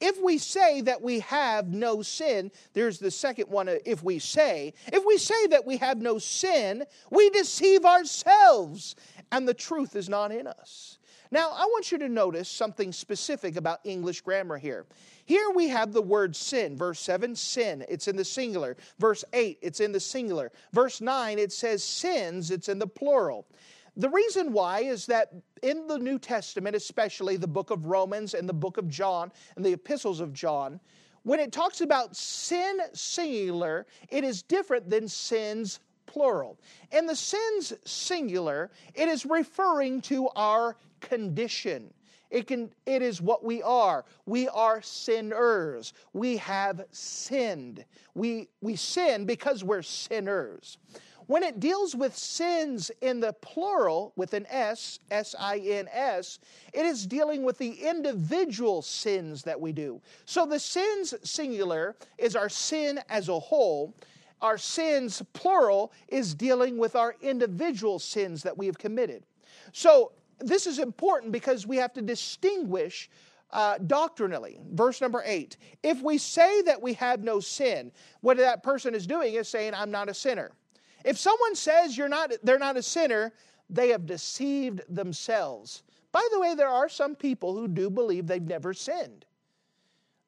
if 0.00 0.20
we 0.22 0.38
say 0.38 0.80
that 0.82 1.02
we 1.02 1.20
have 1.20 1.68
no 1.68 2.02
sin, 2.02 2.50
there's 2.72 2.98
the 2.98 3.10
second 3.10 3.48
one. 3.48 3.68
Uh, 3.68 3.76
if 3.84 4.02
we 4.02 4.18
say, 4.18 4.74
if 4.92 5.04
we 5.06 5.18
say 5.18 5.46
that 5.48 5.66
we 5.66 5.76
have 5.78 5.98
no 5.98 6.18
sin, 6.18 6.84
we 7.10 7.30
deceive 7.30 7.84
ourselves, 7.84 8.96
and 9.30 9.46
the 9.46 9.54
truth 9.54 9.96
is 9.96 10.08
not 10.08 10.32
in 10.32 10.46
us. 10.46 10.98
Now, 11.32 11.50
I 11.50 11.64
want 11.66 11.92
you 11.92 11.98
to 11.98 12.08
notice 12.08 12.48
something 12.48 12.92
specific 12.92 13.56
about 13.56 13.78
English 13.84 14.22
grammar 14.22 14.58
here. 14.58 14.86
Here 15.26 15.50
we 15.54 15.68
have 15.68 15.92
the 15.92 16.02
word 16.02 16.34
sin. 16.34 16.76
Verse 16.76 16.98
7, 16.98 17.36
sin, 17.36 17.84
it's 17.88 18.08
in 18.08 18.16
the 18.16 18.24
singular. 18.24 18.76
Verse 18.98 19.24
8, 19.32 19.58
it's 19.62 19.78
in 19.78 19.92
the 19.92 20.00
singular. 20.00 20.50
Verse 20.72 21.00
9, 21.00 21.38
it 21.38 21.52
says 21.52 21.84
sins, 21.84 22.50
it's 22.50 22.68
in 22.68 22.80
the 22.80 22.86
plural. 22.86 23.46
The 24.00 24.08
reason 24.08 24.54
why 24.54 24.80
is 24.80 25.04
that 25.06 25.30
in 25.62 25.86
the 25.86 25.98
New 25.98 26.18
Testament, 26.18 26.74
especially 26.74 27.36
the 27.36 27.46
book 27.46 27.70
of 27.70 27.84
Romans 27.84 28.32
and 28.32 28.48
the 28.48 28.54
book 28.54 28.78
of 28.78 28.88
John 28.88 29.30
and 29.56 29.64
the 29.64 29.74
epistles 29.74 30.20
of 30.20 30.32
John, 30.32 30.80
when 31.24 31.38
it 31.38 31.52
talks 31.52 31.82
about 31.82 32.16
sin 32.16 32.78
singular, 32.94 33.86
it 34.08 34.24
is 34.24 34.40
different 34.40 34.88
than 34.88 35.06
sins 35.06 35.80
plural. 36.06 36.58
In 36.92 37.04
the 37.04 37.14
sins 37.14 37.74
singular, 37.84 38.70
it 38.94 39.06
is 39.06 39.26
referring 39.26 40.00
to 40.02 40.30
our 40.30 40.78
condition. 41.00 41.92
It, 42.30 42.46
can, 42.46 42.72
it 42.86 43.02
is 43.02 43.20
what 43.20 43.44
we 43.44 43.62
are. 43.62 44.06
We 44.24 44.48
are 44.48 44.80
sinners. 44.80 45.92
We 46.14 46.38
have 46.38 46.86
sinned. 46.90 47.84
We, 48.14 48.48
we 48.62 48.76
sin 48.76 49.26
because 49.26 49.62
we're 49.62 49.82
sinners. 49.82 50.78
When 51.30 51.44
it 51.44 51.60
deals 51.60 51.94
with 51.94 52.18
sins 52.18 52.90
in 53.02 53.20
the 53.20 53.32
plural 53.34 54.12
with 54.16 54.34
an 54.34 54.46
S, 54.50 54.98
S 55.12 55.36
I 55.38 55.58
N 55.58 55.86
S, 55.92 56.40
it 56.72 56.84
is 56.84 57.06
dealing 57.06 57.44
with 57.44 57.56
the 57.56 57.70
individual 57.70 58.82
sins 58.82 59.44
that 59.44 59.60
we 59.60 59.70
do. 59.70 60.00
So 60.24 60.44
the 60.44 60.58
sins 60.58 61.14
singular 61.22 61.94
is 62.18 62.34
our 62.34 62.48
sin 62.48 62.98
as 63.08 63.28
a 63.28 63.38
whole. 63.38 63.94
Our 64.42 64.58
sins 64.58 65.22
plural 65.32 65.92
is 66.08 66.34
dealing 66.34 66.78
with 66.78 66.96
our 66.96 67.14
individual 67.20 68.00
sins 68.00 68.42
that 68.42 68.58
we 68.58 68.66
have 68.66 68.78
committed. 68.78 69.22
So 69.70 70.10
this 70.40 70.66
is 70.66 70.80
important 70.80 71.30
because 71.30 71.64
we 71.64 71.76
have 71.76 71.92
to 71.92 72.02
distinguish 72.02 73.08
uh, 73.52 73.78
doctrinally. 73.86 74.58
Verse 74.72 75.00
number 75.00 75.22
eight. 75.24 75.58
If 75.84 76.02
we 76.02 76.18
say 76.18 76.62
that 76.62 76.82
we 76.82 76.94
have 76.94 77.22
no 77.22 77.38
sin, 77.38 77.92
what 78.20 78.36
that 78.38 78.64
person 78.64 78.96
is 78.96 79.06
doing 79.06 79.34
is 79.34 79.48
saying, 79.48 79.74
I'm 79.74 79.92
not 79.92 80.08
a 80.08 80.14
sinner. 80.14 80.50
If 81.04 81.18
someone 81.18 81.54
says 81.54 81.96
you're 81.96 82.08
not, 82.08 82.32
they're 82.42 82.58
not 82.58 82.76
a 82.76 82.82
sinner, 82.82 83.32
they 83.68 83.88
have 83.88 84.06
deceived 84.06 84.82
themselves. 84.88 85.82
By 86.12 86.26
the 86.32 86.40
way, 86.40 86.54
there 86.54 86.68
are 86.68 86.88
some 86.88 87.14
people 87.14 87.54
who 87.54 87.68
do 87.68 87.88
believe 87.88 88.26
they've 88.26 88.42
never 88.42 88.74
sinned. 88.74 89.24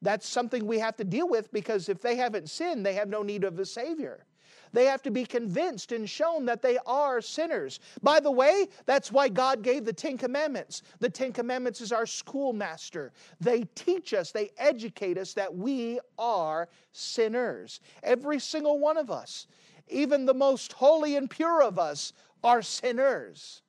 That's 0.01 0.27
something 0.27 0.65
we 0.65 0.79
have 0.79 0.97
to 0.97 1.03
deal 1.03 1.29
with 1.29 1.51
because 1.51 1.89
if 1.89 2.01
they 2.01 2.15
haven't 2.15 2.49
sinned, 2.49 2.85
they 2.85 2.93
have 2.93 3.09
no 3.09 3.23
need 3.23 3.43
of 3.43 3.59
a 3.59 3.65
Savior. 3.65 4.25
They 4.73 4.85
have 4.85 5.03
to 5.03 5.11
be 5.11 5.23
convinced 5.23 5.91
and 5.91 6.09
shown 6.09 6.45
that 6.45 6.63
they 6.63 6.79
are 6.85 7.21
sinners. 7.21 7.79
By 8.01 8.19
the 8.19 8.31
way, 8.31 8.67
that's 8.85 9.11
why 9.11 9.29
God 9.29 9.61
gave 9.61 9.85
the 9.85 9.93
Ten 9.93 10.17
Commandments. 10.17 10.81
The 10.99 11.09
Ten 11.09 11.31
Commandments 11.31 11.79
is 11.79 11.91
our 11.91 12.07
schoolmaster. 12.07 13.13
They 13.39 13.65
teach 13.75 14.13
us, 14.13 14.31
they 14.31 14.49
educate 14.57 15.17
us 15.17 15.33
that 15.35 15.53
we 15.53 15.99
are 16.17 16.69
sinners. 16.91 17.81
Every 18.01 18.39
single 18.39 18.79
one 18.79 18.97
of 18.97 19.11
us 19.11 19.47
even 19.87 20.25
the 20.25 20.33
most 20.33 20.73
holy 20.73 21.15
and 21.15 21.29
pure 21.29 21.61
of 21.61 21.77
us 21.77 22.13
are 22.43 22.61
sinners. 22.61 23.61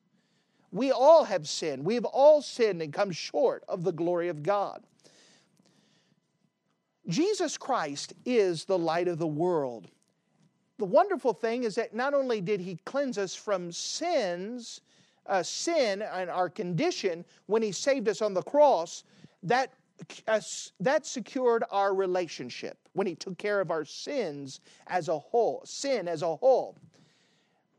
We 0.73 0.91
all 0.91 1.25
have 1.25 1.49
sinned. 1.49 1.85
We've 1.85 2.05
all 2.05 2.43
sinned 2.43 2.83
and 2.83 2.93
come 2.93 3.13
short 3.13 3.63
of 3.69 3.85
the 3.85 3.93
glory 3.93 4.29
of 4.29 4.43
God. 4.43 4.83
Jesus 7.07 7.57
Christ 7.57 8.15
is 8.25 8.65
the 8.65 8.79
light 8.79 9.09
of 9.09 9.19
the 9.19 9.27
world. 9.27 9.89
The 10.79 10.85
wonderful 10.85 11.33
thing 11.33 11.65
is 11.65 11.77
that 11.77 11.95
not 11.95 12.15
only 12.15 12.41
did 12.41 12.61
he 12.61 12.77
cleanse 12.85 13.19
us 13.19 13.35
from 13.35 13.71
sins, 13.71 14.81
uh, 15.27 15.43
sin 15.43 16.03
and 16.03 16.29
our 16.29 16.49
condition 16.49 17.25
when 17.47 17.63
he 17.63 17.73
saved 17.73 18.09
us 18.09 18.21
on 18.21 18.35
the 18.35 18.43
cross, 18.43 19.05
that 19.43 19.73
that 20.81 21.07
secured 21.07 21.65
our 21.71 21.95
relationship 21.95 22.79
when 22.93 23.07
he 23.07 23.15
took 23.15 23.39
care 23.39 23.61
of 23.61 23.71
our 23.71 23.85
sins 23.85 24.61
as 24.87 25.09
a 25.09 25.19
whole, 25.19 25.63
sin 25.65 26.09
as 26.09 26.23
a 26.23 26.37
whole. 26.37 26.77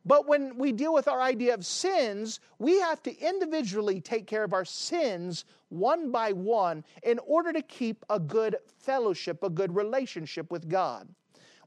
But 0.05 0.27
when 0.27 0.57
we 0.57 0.71
deal 0.71 0.93
with 0.93 1.07
our 1.07 1.19
idea 1.19 1.53
of 1.55 1.65
sins, 1.65 2.39
we 2.59 2.79
have 2.79 3.01
to 3.03 3.19
individually 3.19 3.99
take 3.99 4.27
care 4.27 4.43
of 4.43 4.53
our 4.53 4.65
sins 4.65 5.45
one 5.69 6.11
by 6.11 6.31
one 6.31 6.83
in 7.01 7.19
order 7.19 7.51
to 7.51 7.61
keep 7.63 8.05
a 8.09 8.19
good 8.19 8.55
fellowship, 8.77 9.41
a 9.43 9.49
good 9.49 9.75
relationship 9.75 10.51
with 10.51 10.69
God. 10.69 11.07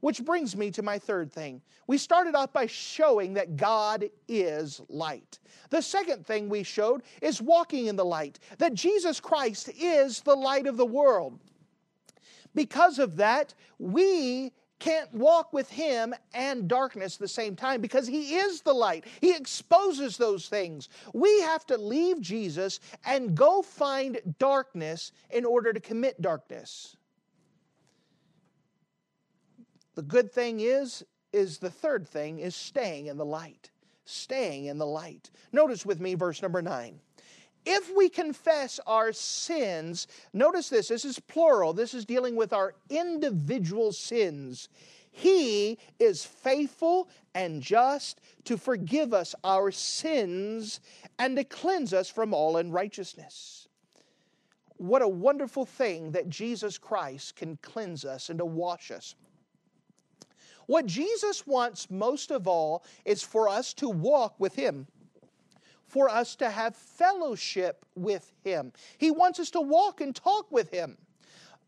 Which 0.01 0.23
brings 0.23 0.55
me 0.55 0.71
to 0.71 0.81
my 0.81 0.97
third 0.97 1.31
thing. 1.31 1.61
We 1.87 1.97
started 1.97 2.35
off 2.35 2.53
by 2.53 2.67
showing 2.67 3.33
that 3.33 3.57
God 3.57 4.09
is 4.27 4.81
light. 4.89 5.39
The 5.69 5.81
second 5.81 6.25
thing 6.25 6.49
we 6.49 6.63
showed 6.63 7.03
is 7.21 7.41
walking 7.41 7.87
in 7.87 7.95
the 7.95 8.05
light, 8.05 8.39
that 8.57 8.73
Jesus 8.73 9.19
Christ 9.19 9.69
is 9.77 10.21
the 10.21 10.35
light 10.35 10.67
of 10.67 10.77
the 10.77 10.85
world. 10.85 11.39
Because 12.55 12.99
of 12.99 13.17
that, 13.17 13.53
we 13.77 14.51
can't 14.79 15.13
walk 15.13 15.51
with 15.53 15.69
him 15.69 16.15
and 16.33 16.67
darkness 16.67 17.15
at 17.15 17.19
the 17.19 17.27
same 17.27 17.55
time 17.55 17.81
because 17.81 18.07
he 18.07 18.37
is 18.37 18.61
the 18.61 18.73
light. 18.73 19.05
He 19.21 19.35
exposes 19.35 20.17
those 20.17 20.47
things. 20.47 20.89
We 21.13 21.41
have 21.41 21.65
to 21.67 21.77
leave 21.77 22.21
Jesus 22.21 22.79
and 23.05 23.35
go 23.35 23.61
find 23.61 24.19
darkness 24.39 25.11
in 25.29 25.45
order 25.45 25.73
to 25.73 25.79
commit 25.79 26.21
darkness. 26.21 26.95
The 29.99 30.05
good 30.05 30.31
thing 30.31 30.61
is, 30.61 31.03
is 31.33 31.57
the 31.57 31.69
third 31.69 32.07
thing 32.07 32.39
is 32.39 32.55
staying 32.55 33.07
in 33.07 33.17
the 33.17 33.25
light. 33.25 33.69
Staying 34.05 34.67
in 34.67 34.77
the 34.77 34.85
light. 34.85 35.29
Notice 35.51 35.85
with 35.85 35.99
me 35.99 36.13
verse 36.13 36.41
number 36.41 36.61
nine. 36.61 37.01
If 37.65 37.93
we 37.93 38.07
confess 38.07 38.79
our 38.87 39.11
sins, 39.11 40.07
notice 40.31 40.69
this, 40.69 40.87
this 40.87 41.03
is 41.03 41.19
plural, 41.19 41.73
this 41.73 41.93
is 41.93 42.05
dealing 42.05 42.37
with 42.37 42.53
our 42.53 42.75
individual 42.89 43.91
sins. 43.91 44.69
He 45.11 45.77
is 45.99 46.23
faithful 46.23 47.09
and 47.35 47.61
just 47.61 48.21
to 48.45 48.57
forgive 48.57 49.13
us 49.13 49.35
our 49.43 49.69
sins 49.69 50.79
and 51.19 51.35
to 51.35 51.43
cleanse 51.43 51.93
us 51.93 52.09
from 52.09 52.33
all 52.33 52.55
unrighteousness. 52.55 53.67
What 54.77 55.01
a 55.01 55.09
wonderful 55.09 55.65
thing 55.65 56.11
that 56.11 56.29
Jesus 56.29 56.77
Christ 56.77 57.35
can 57.35 57.57
cleanse 57.61 58.05
us 58.05 58.29
and 58.29 58.39
to 58.39 58.45
wash 58.45 58.91
us. 58.91 59.15
What 60.69 60.85
Jesus 60.85 61.47
wants 61.47 61.89
most 61.89 62.29
of 62.29 62.47
all 62.47 62.83
is 63.03 63.23
for 63.23 63.49
us 63.49 63.73
to 63.73 63.89
walk 63.89 64.39
with 64.39 64.53
Him, 64.53 64.85
for 65.87 66.07
us 66.09 66.35
to 66.35 66.49
have 66.51 66.75
fellowship 66.75 67.87
with 67.95 68.31
Him. 68.43 68.71
He 68.99 69.09
wants 69.09 69.39
us 69.39 69.49
to 69.49 69.61
walk 69.61 69.99
and 69.99 70.15
talk 70.15 70.51
with 70.51 70.69
Him. 70.69 70.95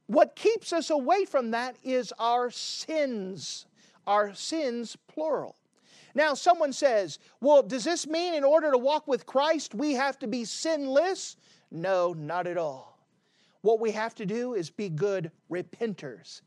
What 0.05 0.35
keeps 0.35 0.71
us 0.71 0.91
away 0.91 1.25
from 1.25 1.49
that 1.49 1.77
is 1.83 2.13
our 2.19 2.51
sins, 2.51 3.65
our 4.05 4.35
sins, 4.35 4.95
plural. 5.07 5.55
Now, 6.13 6.35
someone 6.35 6.71
says, 6.71 7.17
well, 7.39 7.63
does 7.63 7.85
this 7.85 8.05
mean 8.05 8.35
in 8.35 8.43
order 8.43 8.69
to 8.69 8.77
walk 8.77 9.07
with 9.07 9.25
Christ, 9.25 9.73
we 9.73 9.93
have 9.93 10.19
to 10.19 10.27
be 10.27 10.45
sinless? 10.45 11.37
No, 11.71 12.13
not 12.13 12.45
at 12.45 12.57
all. 12.57 12.99
What 13.61 13.79
we 13.79 13.89
have 13.93 14.13
to 14.13 14.27
do 14.27 14.53
is 14.53 14.69
be 14.69 14.89
good 14.89 15.31
repenters. 15.49 16.41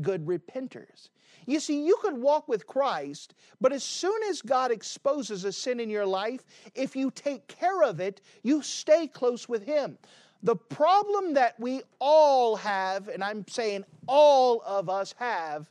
Good 0.00 0.26
repenters. 0.26 1.08
You 1.46 1.58
see, 1.60 1.84
you 1.84 1.96
could 2.00 2.14
walk 2.14 2.48
with 2.48 2.66
Christ, 2.66 3.34
but 3.60 3.72
as 3.72 3.82
soon 3.82 4.22
as 4.28 4.42
God 4.42 4.70
exposes 4.70 5.44
a 5.44 5.52
sin 5.52 5.80
in 5.80 5.90
your 5.90 6.06
life, 6.06 6.44
if 6.74 6.94
you 6.94 7.10
take 7.10 7.48
care 7.48 7.82
of 7.82 8.00
it, 8.00 8.20
you 8.42 8.62
stay 8.62 9.06
close 9.06 9.48
with 9.48 9.64
Him. 9.64 9.98
The 10.42 10.56
problem 10.56 11.34
that 11.34 11.58
we 11.58 11.82
all 11.98 12.56
have, 12.56 13.08
and 13.08 13.22
I'm 13.22 13.44
saying 13.48 13.84
all 14.06 14.62
of 14.64 14.88
us 14.88 15.14
have, 15.18 15.68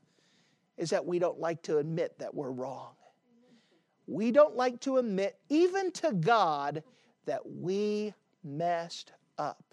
is 0.78 0.90
that 0.92 1.06
we 1.06 1.20
don't 1.20 1.40
like 1.40 1.62
to 1.64 1.78
admit 1.78 2.18
that 2.20 2.34
we're 2.34 2.52
wrong. 2.52 2.94
We 4.08 4.32
don't 4.32 4.56
like 4.56 4.80
to 4.82 4.98
admit, 4.98 5.38
even 5.50 5.92
to 5.94 6.14
God, 6.14 6.84
that 7.26 7.42
we 7.46 8.14
messed 8.44 9.12
up. 9.38 9.64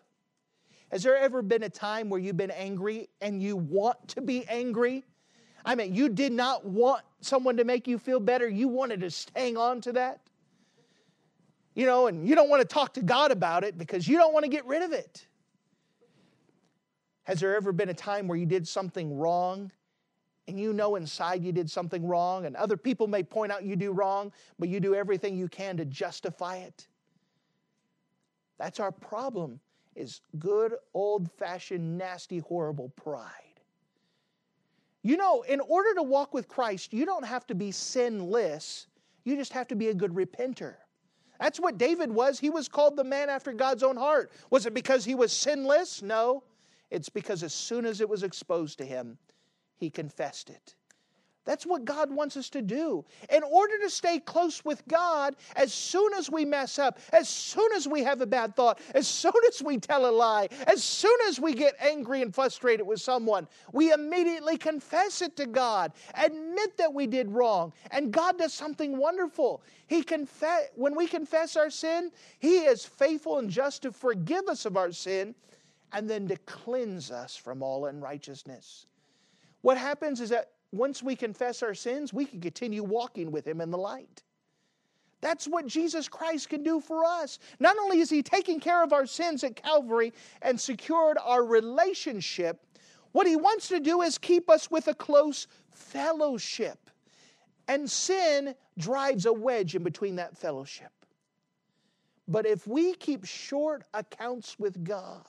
Has 0.93 1.03
there 1.03 1.17
ever 1.17 1.43
been 1.43 1.65
a 1.65 1.69
time 1.69 2.09
where 2.09 2.21
you've 2.21 2.37
been 2.37 2.53
angry 2.53 3.09
and 3.21 3.43
you 3.43 3.57
want 3.57 4.09
to 4.09 4.21
be 4.21 4.47
angry? 4.49 5.05
I 5.65 5.75
mean, 5.75 5.95
you 5.95 6.09
did 6.09 6.33
not 6.33 6.65
want 6.65 7.03
someone 7.21 7.57
to 7.57 7.65
make 7.65 7.89
you 7.89 7.99
feel 7.99 8.21
better. 8.21 8.49
You 8.49 8.69
wanted 8.69 9.01
to 9.01 9.11
hang 9.35 9.57
on 9.57 9.81
to 9.83 9.93
that. 9.95 10.21
You 11.75 11.87
know, 11.87 12.07
and 12.07 12.27
you 12.27 12.35
don't 12.35 12.49
want 12.49 12.63
to 12.63 12.69
talk 12.69 12.95
to 12.95 13.03
God 13.03 13.33
about 13.33 13.65
it 13.65 13.77
because 13.77 14.07
you 14.07 14.17
don't 14.17 14.33
want 14.33 14.45
to 14.45 14.51
get 14.51 14.65
rid 14.65 14.83
of 14.83 14.93
it. 14.93 15.27
Has 17.25 17.41
there 17.41 17.57
ever 17.57 17.73
been 17.73 17.89
a 17.89 17.95
time 17.95 18.29
where 18.29 18.39
you 18.39 18.47
did 18.47 18.67
something 18.69 19.19
wrong 19.19 19.73
and 20.47 20.61
you 20.61 20.73
know 20.73 20.95
inside 20.95 21.43
you 21.43 21.51
did 21.51 21.69
something 21.69 22.07
wrong 22.07 22.47
and 22.47 22.55
other 22.55 22.77
people 22.77 23.09
may 23.09 23.25
point 23.25 23.51
out 23.51 23.65
you 23.65 23.75
do 23.75 23.91
wrong, 23.91 24.33
but 24.61 24.69
you 24.69 24.79
do 24.79 24.95
everything 24.95 25.37
you 25.37 25.49
can 25.49 25.77
to 25.79 25.85
justify 25.85 26.59
it? 26.59 26.87
That's 28.59 28.79
our 28.79 28.93
problem 28.93 29.59
is 29.97 30.21
good 30.39 30.75
old-fashioned 30.95 31.99
nasty 31.99 32.39
horrible 32.39 32.91
pride. 32.91 33.33
You 35.03 35.17
know, 35.17 35.43
in 35.43 35.61
order 35.61 35.95
to 35.95 36.03
walk 36.03 36.35
with 36.35 36.49
Christ, 36.49 36.93
you 36.93 37.07
don't 37.07 37.25
have 37.25 37.47
to 37.47 37.55
be 37.55 37.71
sinless. 37.71 38.87
You 39.25 39.37
just 39.37 39.53
have 39.53 39.69
to 39.69 39.77
be 39.77 39.89
a 39.89 39.95
good 39.95 40.13
repenter. 40.13 40.75
That's 41.41 41.61
what 41.61 41.79
David 41.79 42.11
was. 42.11 42.39
He 42.39 42.51
was 42.51 42.69
called 42.69 42.97
the 42.97 43.05
man 43.05 43.29
after 43.29 43.53
God's 43.53 43.83
own 43.83 43.97
heart. 43.97 44.33
Was 44.51 44.67
it 44.67 44.75
because 44.75 45.05
he 45.05 45.15
was 45.15 45.33
sinless? 45.33 46.03
No. 46.03 46.43
It's 46.91 47.09
because 47.09 47.43
as 47.43 47.55
soon 47.55 47.85
as 47.85 48.01
it 48.01 48.09
was 48.09 48.23
exposed 48.23 48.79
to 48.79 48.85
him, 48.85 49.19
he 49.77 49.91
confessed 49.91 50.51
it. 50.51 50.75
That's 51.47 51.65
what 51.65 51.85
God 51.85 52.11
wants 52.13 52.37
us 52.37 52.51
to 52.51 52.61
do. 52.61 53.05
In 53.31 53.43
order 53.45 53.79
to 53.79 53.89
stay 53.89 54.19
close 54.19 54.65
with 54.65 54.87
God, 54.89 55.37
as 55.55 55.73
soon 55.73 56.13
as 56.15 56.29
we 56.29 56.45
mess 56.45 56.79
up, 56.79 56.99
as 57.13 57.29
soon 57.29 57.73
as 57.73 57.87
we 57.87 58.03
have 58.03 58.21
a 58.21 58.27
bad 58.27 58.57
thought, 58.57 58.81
as 58.95 59.07
soon 59.07 59.33
as 59.49 59.63
we 59.63 59.79
tell 59.79 60.11
a 60.11 60.11
lie, 60.11 60.49
as 60.67 60.83
soon 60.83 61.17
as 61.29 61.41
we 61.41 61.55
get 61.55 61.75
angry 61.81 62.21
and 62.21 62.35
frustrated 62.35 62.85
with 62.85 63.01
someone, 63.01 63.47
we 63.73 63.93
immediately 63.93 64.59
confess 64.59 65.23
it 65.23 65.37
to 65.37 65.47
God, 65.47 65.93
admit 66.15 66.77
that 66.77 66.93
we 66.93 67.07
did 67.07 67.31
wrong, 67.31 67.73
and 67.93 68.13
God 68.13 68.39
does 68.39 68.53
something 68.53 68.99
wonderful. 68.99 69.63
He 69.87 70.03
confess 70.03 70.65
when 70.75 70.97
we 70.97 71.07
confess 71.07 71.57
our 71.57 71.71
sin, 71.71 72.11
He 72.41 72.59
is 72.59 72.85
faithful 72.85 73.39
and 73.39 73.49
just 73.49 73.83
to 73.83 73.93
forgive 73.93 74.49
us 74.49 74.67
of 74.67 74.77
our 74.77 74.91
sin 74.91 75.37
and 75.93 76.11
then 76.11 76.27
to 76.27 76.37
cleanse 76.39 77.13
us 77.13 77.37
from 77.37 77.63
all 77.63 77.87
unrighteousness. 77.87 78.87
What 79.63 79.79
happens 79.79 80.21
is 80.21 80.31
that 80.31 80.51
once 80.77 81.03
we 81.03 81.17
confess 81.17 81.63
our 81.63 81.75
sins, 81.75 82.13
we 82.13 82.25
can 82.25 82.41
continue 82.41 82.83
walking 82.83 83.31
with 83.31 83.47
Him 83.47 83.61
in 83.61 83.71
the 83.71 83.79
light. 83.79 84.23
That's 85.21 85.47
what 85.47 85.67
Jesus 85.67 86.09
Christ 86.09 86.51
can 86.51 86.63
do 86.63 86.81
for 86.81 87.05
us. 87.05 87.39
Not 87.59 87.77
only 87.79 88.01
is 88.01 88.11
He 88.11 88.23
taking 88.23 88.61
care 88.61 88.83
of 88.83 88.93
our 88.93 89.07
sins 89.07 89.43
at 89.45 89.57
Calvary 89.57 90.13
and 90.43 90.61
secured 90.61 91.19
our 91.23 91.45
relationship, 91.45 92.65
what 93.13 93.27
He 93.27 93.37
wants 93.37 93.69
to 93.69 93.81
do 93.81 94.03
is 94.03 94.19
keep 94.19 94.51
us 94.51 94.71
with 94.71 94.89
a 94.89 94.95
close 94.95 95.47
fellowship. 95.73 96.79
And 97.69 97.91
sin 97.91 98.55
drives 98.79 99.27
a 99.27 99.33
wedge 99.33 99.75
in 99.75 99.83
between 99.83 100.17
that 100.17 100.37
fellowship. 100.37 100.93
But 102.29 102.47
if 102.47 102.67
we 102.67 102.95
keep 102.95 103.25
short 103.25 103.85
accounts 103.95 104.59
with 104.59 104.85
God, 104.85 105.25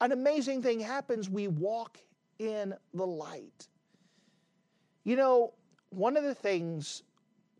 an 0.00 0.12
amazing 0.12 0.62
thing 0.62 0.80
happens. 0.80 1.28
We 1.28 1.48
walk 1.48 1.98
in 2.38 2.74
the 2.94 3.06
light. 3.06 3.68
You 5.08 5.16
know, 5.16 5.54
one 5.88 6.18
of 6.18 6.22
the 6.22 6.34
things 6.34 7.02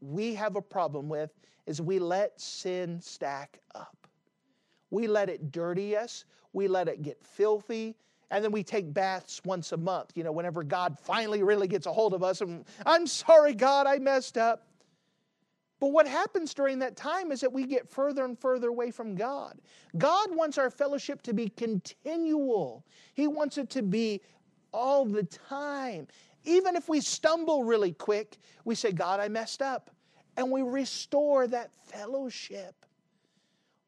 we 0.02 0.34
have 0.34 0.56
a 0.56 0.60
problem 0.60 1.08
with 1.08 1.30
is 1.66 1.80
we 1.80 1.98
let 1.98 2.38
sin 2.38 3.00
stack 3.00 3.58
up. 3.74 4.06
We 4.90 5.06
let 5.06 5.30
it 5.30 5.50
dirty 5.50 5.96
us, 5.96 6.26
we 6.52 6.68
let 6.68 6.88
it 6.88 7.00
get 7.00 7.24
filthy, 7.24 7.96
and 8.30 8.44
then 8.44 8.52
we 8.52 8.62
take 8.62 8.92
baths 8.92 9.40
once 9.46 9.72
a 9.72 9.78
month, 9.78 10.12
you 10.14 10.24
know, 10.24 10.30
whenever 10.30 10.62
God 10.62 10.98
finally 10.98 11.42
really 11.42 11.68
gets 11.68 11.86
a 11.86 11.92
hold 11.92 12.12
of 12.12 12.22
us 12.22 12.42
and 12.42 12.66
I'm 12.84 13.06
sorry, 13.06 13.54
God, 13.54 13.86
I 13.86 13.96
messed 13.98 14.36
up. 14.36 14.66
But 15.80 15.92
what 15.92 16.06
happens 16.06 16.52
during 16.52 16.78
that 16.80 16.96
time 16.96 17.32
is 17.32 17.40
that 17.40 17.50
we 17.54 17.64
get 17.64 17.88
further 17.88 18.26
and 18.26 18.38
further 18.38 18.68
away 18.68 18.90
from 18.90 19.14
God. 19.14 19.58
God 19.96 20.36
wants 20.36 20.58
our 20.58 20.68
fellowship 20.68 21.22
to 21.22 21.32
be 21.32 21.48
continual, 21.48 22.84
He 23.14 23.26
wants 23.26 23.56
it 23.56 23.70
to 23.70 23.82
be 23.82 24.20
all 24.72 25.06
the 25.06 25.22
time. 25.22 26.06
Even 26.48 26.76
if 26.76 26.88
we 26.88 27.02
stumble 27.02 27.62
really 27.62 27.92
quick, 27.92 28.38
we 28.64 28.74
say, 28.74 28.90
God, 28.90 29.20
I 29.20 29.28
messed 29.28 29.60
up. 29.60 29.90
And 30.38 30.50
we 30.50 30.62
restore 30.62 31.46
that 31.46 31.70
fellowship. 31.84 32.86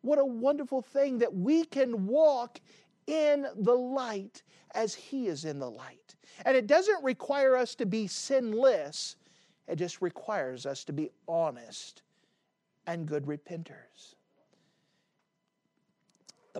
What 0.03 0.19
a 0.19 0.25
wonderful 0.25 0.83
thing 0.83 1.19
that 1.19 1.35
we 1.35 1.65
can 1.65 2.07
walk 2.07 2.61
in 3.07 3.47
the 3.57 3.75
light 3.75 4.43
as 4.75 4.95
He 4.95 5.29
is 5.29 5.47
in 5.47 5.59
the 5.59 5.71
light. 5.71 6.17
And 6.45 6.55
it 6.55 6.67
doesn't 6.67 7.03
require 7.03 7.57
us 7.57 7.75
to 7.77 7.87
be 7.87 8.07
sinless, 8.07 9.17
it 9.67 9.77
just 9.77 10.03
requires 10.03 10.67
us 10.67 10.85
to 10.85 10.93
be 10.93 11.11
honest 11.27 12.03
and 12.87 13.07
good 13.07 13.25
repenters. 13.25 14.17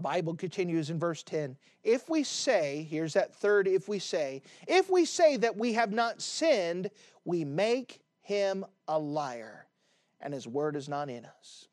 The 0.01 0.05
Bible 0.05 0.35
continues 0.35 0.89
in 0.89 0.99
verse 0.99 1.23
10 1.25 1.59
if 1.85 2.09
we 2.09 2.23
say, 2.23 2.87
here's 2.89 3.13
that 3.13 3.35
third 3.35 3.69
if 3.69 3.87
we 3.87 3.99
say, 3.99 4.41
if 4.67 4.89
we 4.89 5.05
say 5.05 5.37
that 5.37 5.59
we 5.59 5.75
have 5.75 5.93
not 5.93 6.23
sinned, 6.23 6.91
we 7.27 7.45
make 7.45 8.01
him 8.23 8.65
a 8.89 8.99
liar, 8.99 9.67
and 10.23 10.33
his 10.33 10.49
word 10.49 10.75
is 10.75 10.89
not 10.89 11.11
in 11.11 11.27
us. 11.27 11.69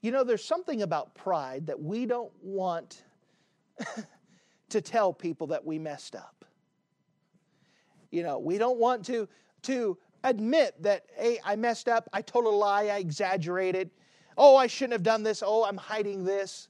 You 0.00 0.12
know, 0.12 0.22
there's 0.22 0.44
something 0.44 0.82
about 0.82 1.12
pride 1.16 1.66
that 1.66 1.82
we 1.82 2.06
don't 2.06 2.30
want 2.40 3.02
to 4.68 4.80
tell 4.80 5.12
people 5.12 5.48
that 5.48 5.66
we 5.66 5.80
messed 5.80 6.14
up. 6.14 6.44
You 8.12 8.22
know, 8.22 8.38
we 8.38 8.58
don't 8.58 8.78
want 8.78 9.04
to, 9.06 9.28
to 9.62 9.98
admit 10.22 10.80
that, 10.84 11.06
hey, 11.16 11.40
I 11.44 11.56
messed 11.56 11.88
up, 11.88 12.08
I 12.12 12.22
told 12.22 12.44
a 12.44 12.48
lie, 12.48 12.84
I 12.84 12.98
exaggerated. 12.98 13.90
Oh, 14.38 14.54
I 14.54 14.68
shouldn't 14.68 14.92
have 14.92 15.02
done 15.02 15.24
this. 15.24 15.42
Oh, 15.44 15.64
I'm 15.64 15.78
hiding 15.78 16.22
this. 16.22 16.68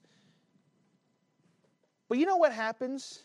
But 2.09 2.19
you 2.19 2.27
know 2.27 2.37
what 2.37 2.53
happens? 2.53 3.21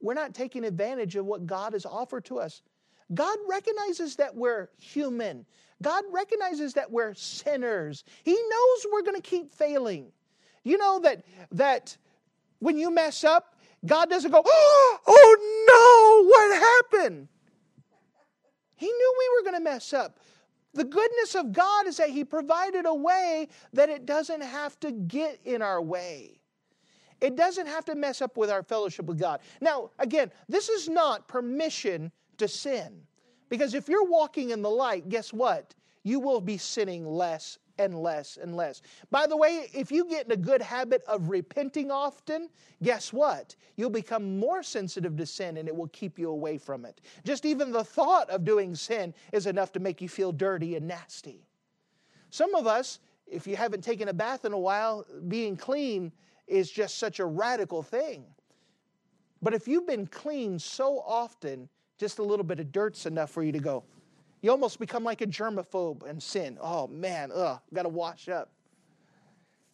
We're 0.00 0.14
not 0.14 0.34
taking 0.34 0.64
advantage 0.64 1.16
of 1.16 1.24
what 1.24 1.46
God 1.46 1.72
has 1.72 1.86
offered 1.86 2.24
to 2.26 2.38
us. 2.38 2.62
God 3.12 3.38
recognizes 3.48 4.16
that 4.16 4.34
we're 4.34 4.68
human. 4.78 5.46
God 5.82 6.04
recognizes 6.10 6.74
that 6.74 6.90
we're 6.90 7.14
sinners. 7.14 8.04
He 8.22 8.32
knows 8.32 8.86
we're 8.92 9.02
going 9.02 9.20
to 9.20 9.28
keep 9.28 9.52
failing. 9.52 10.12
You 10.62 10.78
know 10.78 11.00
that 11.00 11.24
that 11.52 11.96
when 12.58 12.78
you 12.78 12.90
mess 12.90 13.24
up, 13.24 13.56
God 13.84 14.08
doesn't 14.08 14.30
go, 14.30 14.42
"Oh 14.46 15.36
no, 15.68 16.30
what 16.30 17.02
happened?" 17.02 17.28
He 18.76 18.86
knew 18.86 19.14
we 19.18 19.30
were 19.36 19.50
going 19.50 19.62
to 19.62 19.70
mess 19.70 19.92
up. 19.92 20.18
The 20.72 20.84
goodness 20.84 21.34
of 21.34 21.52
God 21.52 21.86
is 21.86 21.98
that 21.98 22.10
He 22.10 22.24
provided 22.24 22.86
a 22.86 22.94
way 22.94 23.48
that 23.74 23.90
it 23.90 24.06
doesn't 24.06 24.42
have 24.42 24.78
to 24.80 24.90
get 24.90 25.38
in 25.44 25.62
our 25.62 25.80
way. 25.80 26.40
It 27.20 27.36
doesn't 27.36 27.66
have 27.66 27.84
to 27.86 27.94
mess 27.94 28.20
up 28.20 28.36
with 28.36 28.50
our 28.50 28.62
fellowship 28.62 29.06
with 29.06 29.18
God. 29.18 29.40
Now, 29.60 29.90
again, 29.98 30.30
this 30.48 30.68
is 30.68 30.88
not 30.88 31.28
permission 31.28 32.12
to 32.38 32.48
sin. 32.48 33.00
Because 33.48 33.74
if 33.74 33.88
you're 33.88 34.04
walking 34.04 34.50
in 34.50 34.62
the 34.62 34.70
light, 34.70 35.08
guess 35.08 35.32
what? 35.32 35.74
You 36.02 36.20
will 36.20 36.40
be 36.40 36.58
sinning 36.58 37.06
less 37.06 37.58
and 37.78 38.00
less 38.00 38.36
and 38.36 38.56
less. 38.56 38.82
By 39.10 39.26
the 39.26 39.36
way, 39.36 39.68
if 39.72 39.90
you 39.90 40.08
get 40.08 40.26
in 40.26 40.32
a 40.32 40.36
good 40.36 40.62
habit 40.62 41.02
of 41.06 41.28
repenting 41.28 41.90
often, 41.90 42.48
guess 42.82 43.12
what? 43.12 43.56
You'll 43.76 43.90
become 43.90 44.38
more 44.38 44.62
sensitive 44.62 45.16
to 45.16 45.26
sin 45.26 45.56
and 45.56 45.68
it 45.68 45.74
will 45.74 45.88
keep 45.88 46.18
you 46.18 46.30
away 46.30 46.58
from 46.58 46.84
it. 46.84 47.00
Just 47.24 47.44
even 47.44 47.72
the 47.72 47.84
thought 47.84 48.30
of 48.30 48.44
doing 48.44 48.74
sin 48.74 49.14
is 49.32 49.46
enough 49.46 49.72
to 49.72 49.80
make 49.80 50.00
you 50.00 50.08
feel 50.08 50.32
dirty 50.32 50.76
and 50.76 50.86
nasty. 50.86 51.46
Some 52.30 52.54
of 52.54 52.66
us, 52.66 53.00
if 53.26 53.46
you 53.46 53.56
haven't 53.56 53.82
taken 53.82 54.08
a 54.08 54.12
bath 54.12 54.44
in 54.44 54.52
a 54.52 54.58
while, 54.58 55.06
being 55.28 55.56
clean 55.56 56.12
is 56.46 56.70
just 56.70 56.98
such 56.98 57.20
a 57.20 57.24
radical 57.24 57.82
thing. 57.82 58.24
But 59.42 59.54
if 59.54 59.68
you've 59.68 59.86
been 59.86 60.06
clean 60.06 60.58
so 60.58 61.00
often, 61.06 61.68
just 61.98 62.18
a 62.18 62.22
little 62.22 62.44
bit 62.44 62.60
of 62.60 62.72
dirt's 62.72 63.06
enough 63.06 63.30
for 63.30 63.42
you 63.42 63.52
to 63.52 63.58
go. 63.58 63.84
You 64.40 64.50
almost 64.50 64.78
become 64.78 65.04
like 65.04 65.20
a 65.20 65.26
germaphobe 65.26 66.08
and 66.08 66.22
sin. 66.22 66.58
Oh 66.60 66.86
man, 66.86 67.30
ugh, 67.34 67.60
gotta 67.72 67.88
wash 67.88 68.28
up. 68.28 68.52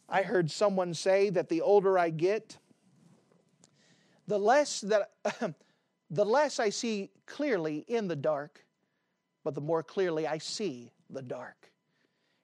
I 0.08 0.22
heard 0.22 0.50
someone 0.50 0.92
say 0.92 1.30
that 1.30 1.48
the 1.48 1.60
older 1.60 1.98
I 1.98 2.10
get, 2.10 2.58
the 4.26 4.38
less 4.38 4.80
that 4.82 5.10
the 6.10 6.24
less 6.24 6.58
I 6.58 6.70
see 6.70 7.10
clearly 7.26 7.84
in 7.88 8.08
the 8.08 8.16
dark, 8.16 8.64
but 9.44 9.54
the 9.54 9.60
more 9.60 9.82
clearly 9.82 10.26
I 10.26 10.38
see 10.38 10.92
the 11.10 11.22
dark. 11.22 11.69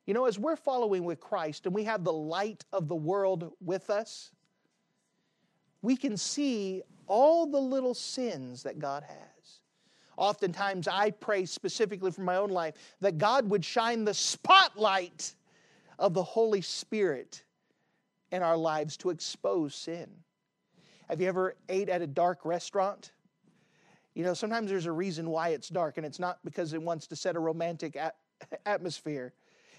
You 0.06 0.14
know, 0.14 0.26
as 0.26 0.38
we're 0.38 0.56
following 0.56 1.04
with 1.04 1.20
Christ 1.20 1.66
and 1.66 1.74
we 1.74 1.84
have 1.84 2.04
the 2.04 2.12
light 2.12 2.64
of 2.72 2.88
the 2.88 2.94
world 2.94 3.52
with 3.60 3.90
us, 3.90 4.30
we 5.82 5.96
can 5.96 6.16
see 6.16 6.82
all 7.06 7.46
the 7.46 7.60
little 7.60 7.94
sins 7.94 8.62
that 8.62 8.78
God 8.78 9.02
has. 9.02 9.60
Oftentimes, 10.16 10.88
I 10.88 11.10
pray 11.10 11.44
specifically 11.44 12.10
for 12.10 12.22
my 12.22 12.36
own 12.36 12.50
life 12.50 12.74
that 13.00 13.18
God 13.18 13.50
would 13.50 13.64
shine 13.64 14.04
the 14.04 14.14
spotlight 14.14 15.34
of 15.98 16.14
the 16.14 16.22
Holy 16.22 16.60
Spirit 16.60 17.42
in 18.32 18.42
our 18.42 18.56
lives 18.56 18.96
to 18.98 19.10
expose 19.10 19.74
sin. 19.74 20.08
Have 21.08 21.20
you 21.20 21.28
ever 21.28 21.56
ate 21.68 21.88
at 21.88 22.02
a 22.02 22.06
dark 22.06 22.44
restaurant? 22.44 23.12
You 24.14 24.24
know, 24.24 24.34
sometimes 24.34 24.70
there's 24.70 24.86
a 24.86 24.92
reason 24.92 25.28
why 25.28 25.50
it's 25.50 25.68
dark, 25.68 25.98
and 25.98 26.06
it's 26.06 26.18
not 26.18 26.38
because 26.44 26.72
it 26.72 26.82
wants 26.82 27.06
to 27.08 27.16
set 27.16 27.36
a 27.36 27.38
romantic 27.40 27.96
at- 27.96 28.16
atmosphere. 28.64 29.34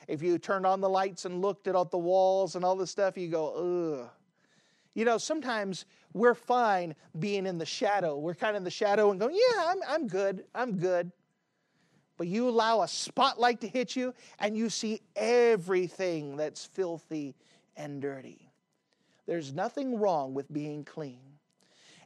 If 0.07 0.21
you 0.21 0.37
turned 0.37 0.65
on 0.65 0.79
the 0.81 0.89
lights 0.89 1.25
and 1.25 1.41
looked 1.41 1.67
at 1.67 1.75
all 1.75 1.85
the 1.85 1.97
walls 1.97 2.55
and 2.55 2.63
all 2.63 2.75
the 2.75 2.87
stuff, 2.87 3.17
you 3.17 3.27
go, 3.27 3.99
ugh. 3.99 4.09
You 4.93 5.05
know, 5.05 5.17
sometimes 5.17 5.85
we're 6.13 6.33
fine 6.33 6.95
being 7.19 7.45
in 7.45 7.57
the 7.57 7.65
shadow. 7.65 8.17
We're 8.17 8.33
kind 8.33 8.51
of 8.51 8.57
in 8.57 8.63
the 8.63 8.71
shadow 8.71 9.11
and 9.11 9.19
going, 9.19 9.35
yeah, 9.35 9.65
I'm, 9.67 9.77
I'm 9.87 10.07
good. 10.07 10.45
I'm 10.55 10.77
good. 10.77 11.11
But 12.17 12.27
you 12.27 12.49
allow 12.49 12.81
a 12.81 12.87
spotlight 12.87 13.61
to 13.61 13.67
hit 13.67 13.95
you 13.95 14.13
and 14.39 14.57
you 14.57 14.69
see 14.69 15.01
everything 15.15 16.35
that's 16.35 16.65
filthy 16.65 17.35
and 17.75 18.01
dirty. 18.01 18.51
There's 19.27 19.53
nothing 19.53 19.99
wrong 19.99 20.33
with 20.33 20.51
being 20.51 20.83
clean. 20.83 21.19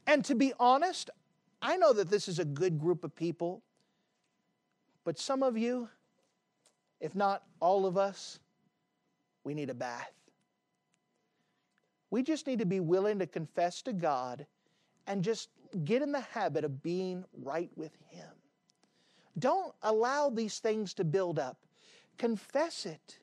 And 0.07 0.25
to 0.25 0.35
be 0.35 0.51
honest, 0.59 1.09
I 1.61 1.77
know 1.77 1.93
that 1.93 2.09
this 2.09 2.27
is 2.27 2.39
a 2.39 2.45
good 2.45 2.79
group 2.79 3.03
of 3.03 3.15
people, 3.15 3.61
but 5.05 5.17
some 5.17 5.43
of 5.43 5.57
you, 5.57 5.87
if 7.01 7.15
not 7.15 7.43
all 7.59 7.85
of 7.85 7.97
us, 7.97 8.39
we 9.43 9.53
need 9.53 9.69
a 9.69 9.73
bath. 9.73 10.13
We 12.11 12.23
just 12.23 12.45
need 12.45 12.59
to 12.59 12.65
be 12.65 12.79
willing 12.79 13.19
to 13.19 13.27
confess 13.27 13.81
to 13.83 13.93
God 13.93 14.45
and 15.07 15.23
just 15.23 15.49
get 15.83 16.01
in 16.01 16.11
the 16.11 16.21
habit 16.21 16.63
of 16.63 16.83
being 16.83 17.25
right 17.41 17.71
with 17.75 17.97
Him. 18.09 18.27
Don't 19.39 19.73
allow 19.81 20.29
these 20.29 20.59
things 20.59 20.93
to 20.95 21.03
build 21.03 21.39
up. 21.39 21.57
Confess 22.17 22.85
it. 22.85 23.17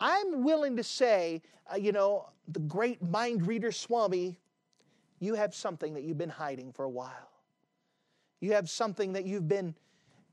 I'm 0.00 0.44
willing 0.44 0.76
to 0.76 0.84
say, 0.84 1.42
uh, 1.72 1.76
you 1.76 1.92
know, 1.92 2.28
the 2.46 2.60
great 2.60 3.02
mind 3.02 3.46
reader 3.46 3.72
Swami, 3.72 4.38
you 5.18 5.34
have 5.34 5.54
something 5.54 5.94
that 5.94 6.04
you've 6.04 6.18
been 6.18 6.28
hiding 6.28 6.72
for 6.72 6.84
a 6.84 6.90
while. 6.90 7.30
You 8.40 8.52
have 8.52 8.70
something 8.70 9.14
that 9.14 9.24
you've 9.24 9.48
been, 9.48 9.74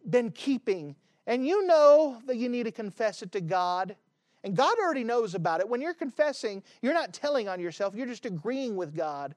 been 0.07 0.29
keeping, 0.31 0.95
and 1.27 1.45
you 1.45 1.65
know 1.65 2.21
that 2.25 2.37
you 2.37 2.49
need 2.49 2.63
to 2.63 2.71
confess 2.71 3.21
it 3.21 3.31
to 3.33 3.41
God. 3.41 3.95
And 4.43 4.55
God 4.55 4.77
already 4.79 5.03
knows 5.03 5.33
about 5.33 5.59
it. 5.59 5.67
When 5.67 5.81
you're 5.81 5.93
confessing, 5.93 6.61
you're 6.81 6.93
not 6.93 7.13
telling 7.13 7.47
on 7.47 7.59
yourself, 7.59 7.95
you're 7.95 8.05
just 8.05 8.25
agreeing 8.25 8.75
with 8.75 8.95
God. 8.95 9.33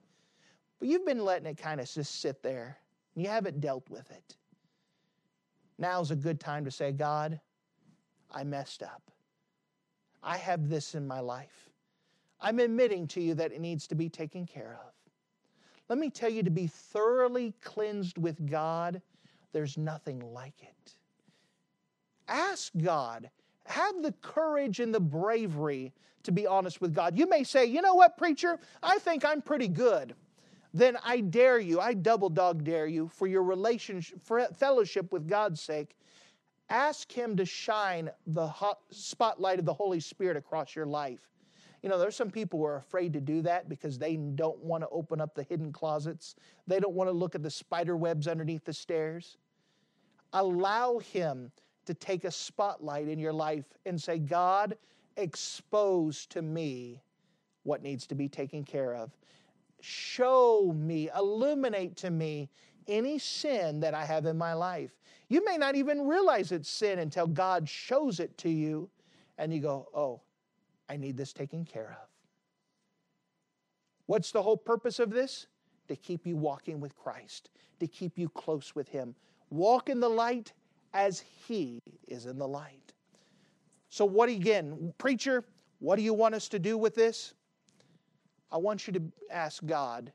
But 0.79 0.87
you've 0.87 1.05
been 1.05 1.25
letting 1.25 1.47
it 1.47 1.57
kind 1.57 1.81
of 1.81 1.89
just 1.89 2.21
sit 2.21 2.43
there, 2.43 2.77
and 3.15 3.23
you 3.23 3.29
haven't 3.29 3.59
dealt 3.59 3.89
with 3.89 4.09
it. 4.11 4.35
Now's 5.77 6.11
a 6.11 6.15
good 6.15 6.39
time 6.39 6.63
to 6.65 6.71
say, 6.71 6.91
God, 6.91 7.39
I 8.31 8.43
messed 8.43 8.83
up. 8.83 9.01
I 10.21 10.37
have 10.37 10.69
this 10.69 10.93
in 10.93 11.07
my 11.07 11.19
life. 11.21 11.69
I'm 12.41 12.59
admitting 12.59 13.07
to 13.09 13.21
you 13.21 13.33
that 13.35 13.51
it 13.51 13.61
needs 13.61 13.87
to 13.87 13.95
be 13.95 14.09
taken 14.09 14.45
care 14.45 14.79
of. 14.85 14.93
Let 15.89 15.97
me 15.97 16.09
tell 16.09 16.29
you 16.29 16.43
to 16.43 16.51
be 16.51 16.67
thoroughly 16.67 17.53
cleansed 17.63 18.17
with 18.17 18.49
God, 18.49 19.01
there's 19.51 19.77
nothing 19.77 20.19
like 20.19 20.61
it. 20.61 20.95
Ask 22.29 22.71
God. 22.77 23.29
Have 23.65 24.01
the 24.01 24.13
courage 24.21 24.79
and 24.79 24.93
the 24.93 24.99
bravery 24.99 25.93
to 26.23 26.31
be 26.31 26.45
honest 26.45 26.81
with 26.81 26.93
God. 26.93 27.17
You 27.17 27.27
may 27.27 27.43
say, 27.43 27.65
you 27.65 27.81
know 27.81 27.95
what, 27.95 28.17
preacher? 28.17 28.59
I 28.83 28.99
think 28.99 29.25
I'm 29.25 29.41
pretty 29.41 29.67
good. 29.67 30.13
Then 30.73 30.97
I 31.03 31.21
dare 31.21 31.59
you, 31.59 31.79
I 31.79 31.93
double 31.93 32.29
dog 32.29 32.63
dare 32.63 32.85
you 32.85 33.07
for 33.07 33.25
your 33.25 33.43
relationship, 33.43 34.21
for 34.21 34.45
fellowship 34.55 35.11
with 35.11 35.27
God's 35.27 35.61
sake. 35.61 35.95
Ask 36.69 37.11
Him 37.11 37.35
to 37.37 37.45
shine 37.45 38.11
the 38.27 38.53
spotlight 38.91 39.57
of 39.57 39.65
the 39.65 39.73
Holy 39.73 39.99
Spirit 39.99 40.37
across 40.37 40.75
your 40.75 40.85
life. 40.85 41.21
You 41.81 41.89
know, 41.89 41.97
there's 41.97 42.15
some 42.15 42.29
people 42.29 42.59
who 42.59 42.65
are 42.65 42.75
afraid 42.75 43.13
to 43.13 43.21
do 43.21 43.41
that 43.43 43.69
because 43.69 43.97
they 43.97 44.17
don't 44.17 44.61
want 44.63 44.83
to 44.83 44.89
open 44.89 45.21
up 45.21 45.33
the 45.33 45.43
hidden 45.43 45.71
closets. 45.71 46.35
They 46.67 46.79
don't 46.79 46.93
want 46.93 47.07
to 47.07 47.13
look 47.13 47.33
at 47.33 47.41
the 47.41 47.49
spider 47.49 47.97
webs 47.97 48.27
underneath 48.27 48.65
the 48.65 48.73
stairs. 48.73 49.37
Allow 50.33 50.99
Him 50.99 51.51
to 51.89 51.95
take 51.95 52.23
a 52.23 52.29
spotlight 52.29 53.07
in 53.07 53.17
your 53.17 53.33
life 53.33 53.65
and 53.87 53.99
say, 53.99 54.19
God, 54.19 54.77
expose 55.17 56.27
to 56.27 56.43
me 56.43 57.01
what 57.63 57.81
needs 57.81 58.05
to 58.05 58.13
be 58.13 58.29
taken 58.29 58.63
care 58.63 58.93
of. 58.93 59.09
Show 59.81 60.71
me, 60.77 61.09
illuminate 61.17 61.95
to 61.97 62.11
me 62.11 62.47
any 62.87 63.17
sin 63.17 63.79
that 63.79 63.95
I 63.95 64.05
have 64.05 64.27
in 64.27 64.37
my 64.37 64.53
life. 64.53 64.91
You 65.29 65.43
may 65.43 65.57
not 65.57 65.73
even 65.73 66.05
realize 66.05 66.51
it's 66.51 66.69
sin 66.69 66.99
until 66.99 67.25
God 67.25 67.67
shows 67.67 68.19
it 68.19 68.37
to 68.37 68.49
you 68.49 68.87
and 69.39 69.51
you 69.51 69.59
go, 69.59 69.87
oh, 69.95 70.21
I 70.89 70.95
need 70.95 71.17
this 71.17 71.33
taken 71.33 71.65
care 71.65 71.97
of. 71.99 72.07
What's 74.05 74.29
the 74.29 74.43
whole 74.43 74.57
purpose 74.57 74.99
of 74.99 75.09
this? 75.09 75.47
To 75.87 75.95
keep 75.95 76.27
you 76.27 76.37
walking 76.37 76.79
with 76.79 76.95
Christ, 76.95 77.49
to 77.79 77.87
keep 77.87 78.19
you 78.19 78.29
close 78.29 78.75
with 78.75 78.89
Him. 78.89 79.15
Walk 79.49 79.89
in 79.89 79.99
the 79.99 80.07
light 80.07 80.53
as 80.93 81.23
He 81.47 81.81
is 82.07 82.25
in 82.25 82.37
the 82.37 82.47
light. 82.47 82.93
So, 83.89 84.05
what 84.05 84.29
again, 84.29 84.93
preacher, 84.97 85.43
what 85.79 85.95
do 85.95 86.01
you 86.01 86.13
want 86.13 86.35
us 86.35 86.47
to 86.49 86.59
do 86.59 86.77
with 86.77 86.95
this? 86.95 87.33
I 88.51 88.57
want 88.57 88.87
you 88.87 88.93
to 88.93 89.01
ask 89.31 89.65
God 89.65 90.11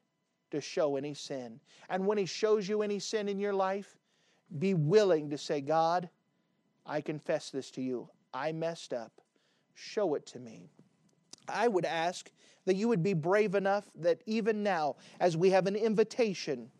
to 0.50 0.60
show 0.60 0.96
any 0.96 1.14
sin. 1.14 1.60
And 1.88 2.06
when 2.06 2.18
He 2.18 2.26
shows 2.26 2.68
you 2.68 2.82
any 2.82 2.98
sin 2.98 3.28
in 3.28 3.38
your 3.38 3.54
life, 3.54 3.96
be 4.58 4.74
willing 4.74 5.30
to 5.30 5.38
say, 5.38 5.60
God, 5.60 6.08
I 6.86 7.00
confess 7.00 7.50
this 7.50 7.70
to 7.72 7.82
you. 7.82 8.08
I 8.32 8.52
messed 8.52 8.92
up 8.92 9.20
show 9.74 10.14
it 10.14 10.26
to 10.26 10.38
me. 10.38 10.70
I 11.48 11.68
would 11.68 11.84
ask 11.84 12.30
that 12.64 12.76
you 12.76 12.88
would 12.88 13.02
be 13.02 13.12
brave 13.12 13.54
enough 13.54 13.90
that 13.96 14.22
even 14.26 14.62
now, 14.62 14.96
as 15.20 15.36
we 15.36 15.50
have 15.50 15.66
an 15.66 15.76
invitation, 15.76 16.70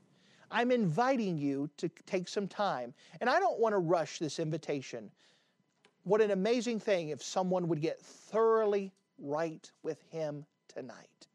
I'm 0.55 0.71
inviting 0.71 1.37
you 1.37 1.69
to 1.79 1.91
take 2.07 2.29
some 2.29 2.47
time. 2.47 2.95
And 3.21 3.29
I 3.29 3.41
don't 3.41 3.59
want 3.59 3.73
to 3.73 3.79
rush 3.79 4.21
this 4.21 4.39
invitation. 4.39 5.11
What 6.05 6.21
an 6.21 6.31
amazing 6.31 6.79
thing 6.79 7.09
if 7.09 7.21
someone 7.21 7.67
would 7.67 7.81
get 7.81 8.01
thoroughly 8.01 8.93
right 9.19 9.69
with 9.83 10.01
Him 10.11 10.47
tonight. 10.69 11.27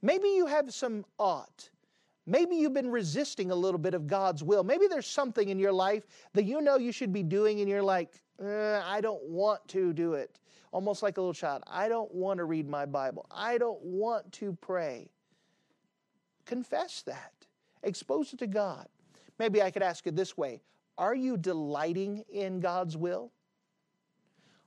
Maybe 0.00 0.28
you 0.28 0.46
have 0.46 0.72
some 0.72 1.04
ought. 1.18 1.68
Maybe 2.24 2.54
you've 2.54 2.72
been 2.72 2.90
resisting 2.90 3.50
a 3.50 3.54
little 3.54 3.78
bit 3.78 3.94
of 3.94 4.06
God's 4.06 4.44
will. 4.44 4.62
Maybe 4.62 4.86
there's 4.86 5.08
something 5.08 5.48
in 5.48 5.58
your 5.58 5.72
life 5.72 6.06
that 6.32 6.44
you 6.44 6.60
know 6.60 6.76
you 6.76 6.92
should 6.92 7.12
be 7.12 7.24
doing, 7.24 7.60
and 7.60 7.68
you're 7.68 7.82
like, 7.82 8.12
eh, 8.40 8.80
I 8.84 9.00
don't 9.00 9.24
want 9.24 9.66
to 9.68 9.92
do 9.92 10.14
it 10.14 10.38
almost 10.70 11.02
like 11.02 11.16
a 11.16 11.20
little 11.20 11.34
child. 11.34 11.64
I 11.66 11.88
don't 11.88 12.14
want 12.14 12.38
to 12.38 12.44
read 12.44 12.68
my 12.68 12.86
Bible. 12.86 13.26
I 13.30 13.58
don't 13.58 13.82
want 13.82 14.30
to 14.34 14.52
pray. 14.60 15.08
Confess 16.44 17.02
that. 17.02 17.32
Expose 17.86 18.32
it 18.32 18.38
to 18.40 18.46
God. 18.46 18.86
Maybe 19.38 19.62
I 19.62 19.70
could 19.70 19.82
ask 19.82 20.06
it 20.06 20.16
this 20.16 20.36
way 20.36 20.60
Are 20.98 21.14
you 21.14 21.36
delighting 21.36 22.24
in 22.28 22.60
God's 22.60 22.96
will? 22.96 23.32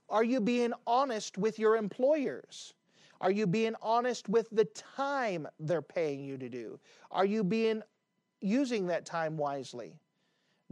Are 0.08 0.24
you 0.24 0.40
being 0.40 0.72
honest 0.86 1.38
with 1.38 1.58
your 1.58 1.76
employers? 1.76 2.74
Are 3.20 3.30
you 3.30 3.46
being 3.46 3.74
honest 3.82 4.28
with 4.28 4.48
the 4.50 4.64
time 4.64 5.46
they're 5.60 5.82
paying 5.82 6.24
you 6.24 6.38
to 6.38 6.48
do? 6.48 6.80
Are 7.10 7.26
you 7.26 7.44
being 7.44 7.82
using 8.40 8.86
that 8.86 9.04
time 9.04 9.36
wisely? 9.36 9.94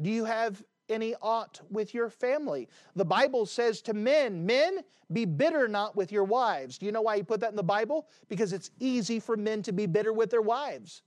Do 0.01 0.11
you 0.11 0.25
have 0.25 0.63
any 0.89 1.15
ought 1.21 1.61
with 1.71 1.95
your 1.95 2.09
family. 2.09 2.69
The 2.97 3.05
Bible 3.05 3.47
says 3.47 3.83
to 3.83 3.95
men, 3.95 4.45
Men, 4.45 4.81
be 5.13 5.25
bitter 5.25 5.69
not 5.69 5.97
with 5.97 6.13
your 6.13 6.25
wives. 6.25 6.79
Do 6.79 6.87
you 6.87 6.93
know 6.93 7.03
why 7.03 7.17
he 7.17 7.23
put 7.23 7.41
that 7.41 7.51
in 7.51 7.57
the 7.57 7.63
Bible? 7.63 8.09
Because 8.29 8.53
it's 8.53 8.71
easy 8.81 9.21
for 9.21 9.37
men 9.37 9.63
to 9.63 9.73
be 9.73 9.87
bitter 9.87 10.13
with 10.13 10.31
their 10.31 10.43
wives. 10.43 11.03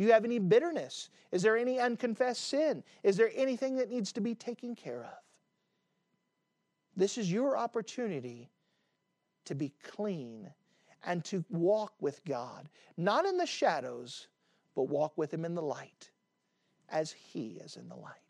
Do 0.00 0.06
you 0.06 0.12
have 0.12 0.24
any 0.24 0.38
bitterness? 0.38 1.10
Is 1.30 1.42
there 1.42 1.58
any 1.58 1.78
unconfessed 1.78 2.48
sin? 2.48 2.82
Is 3.02 3.18
there 3.18 3.30
anything 3.34 3.76
that 3.76 3.90
needs 3.90 4.12
to 4.12 4.22
be 4.22 4.34
taken 4.34 4.74
care 4.74 5.04
of? 5.04 5.18
This 6.96 7.18
is 7.18 7.30
your 7.30 7.58
opportunity 7.58 8.48
to 9.44 9.54
be 9.54 9.74
clean 9.82 10.50
and 11.04 11.22
to 11.26 11.44
walk 11.50 11.92
with 12.00 12.24
God, 12.24 12.70
not 12.96 13.26
in 13.26 13.36
the 13.36 13.44
shadows, 13.44 14.28
but 14.74 14.84
walk 14.84 15.18
with 15.18 15.34
Him 15.34 15.44
in 15.44 15.54
the 15.54 15.60
light 15.60 16.10
as 16.88 17.12
He 17.12 17.58
is 17.62 17.76
in 17.76 17.86
the 17.86 17.94
light. 17.94 18.29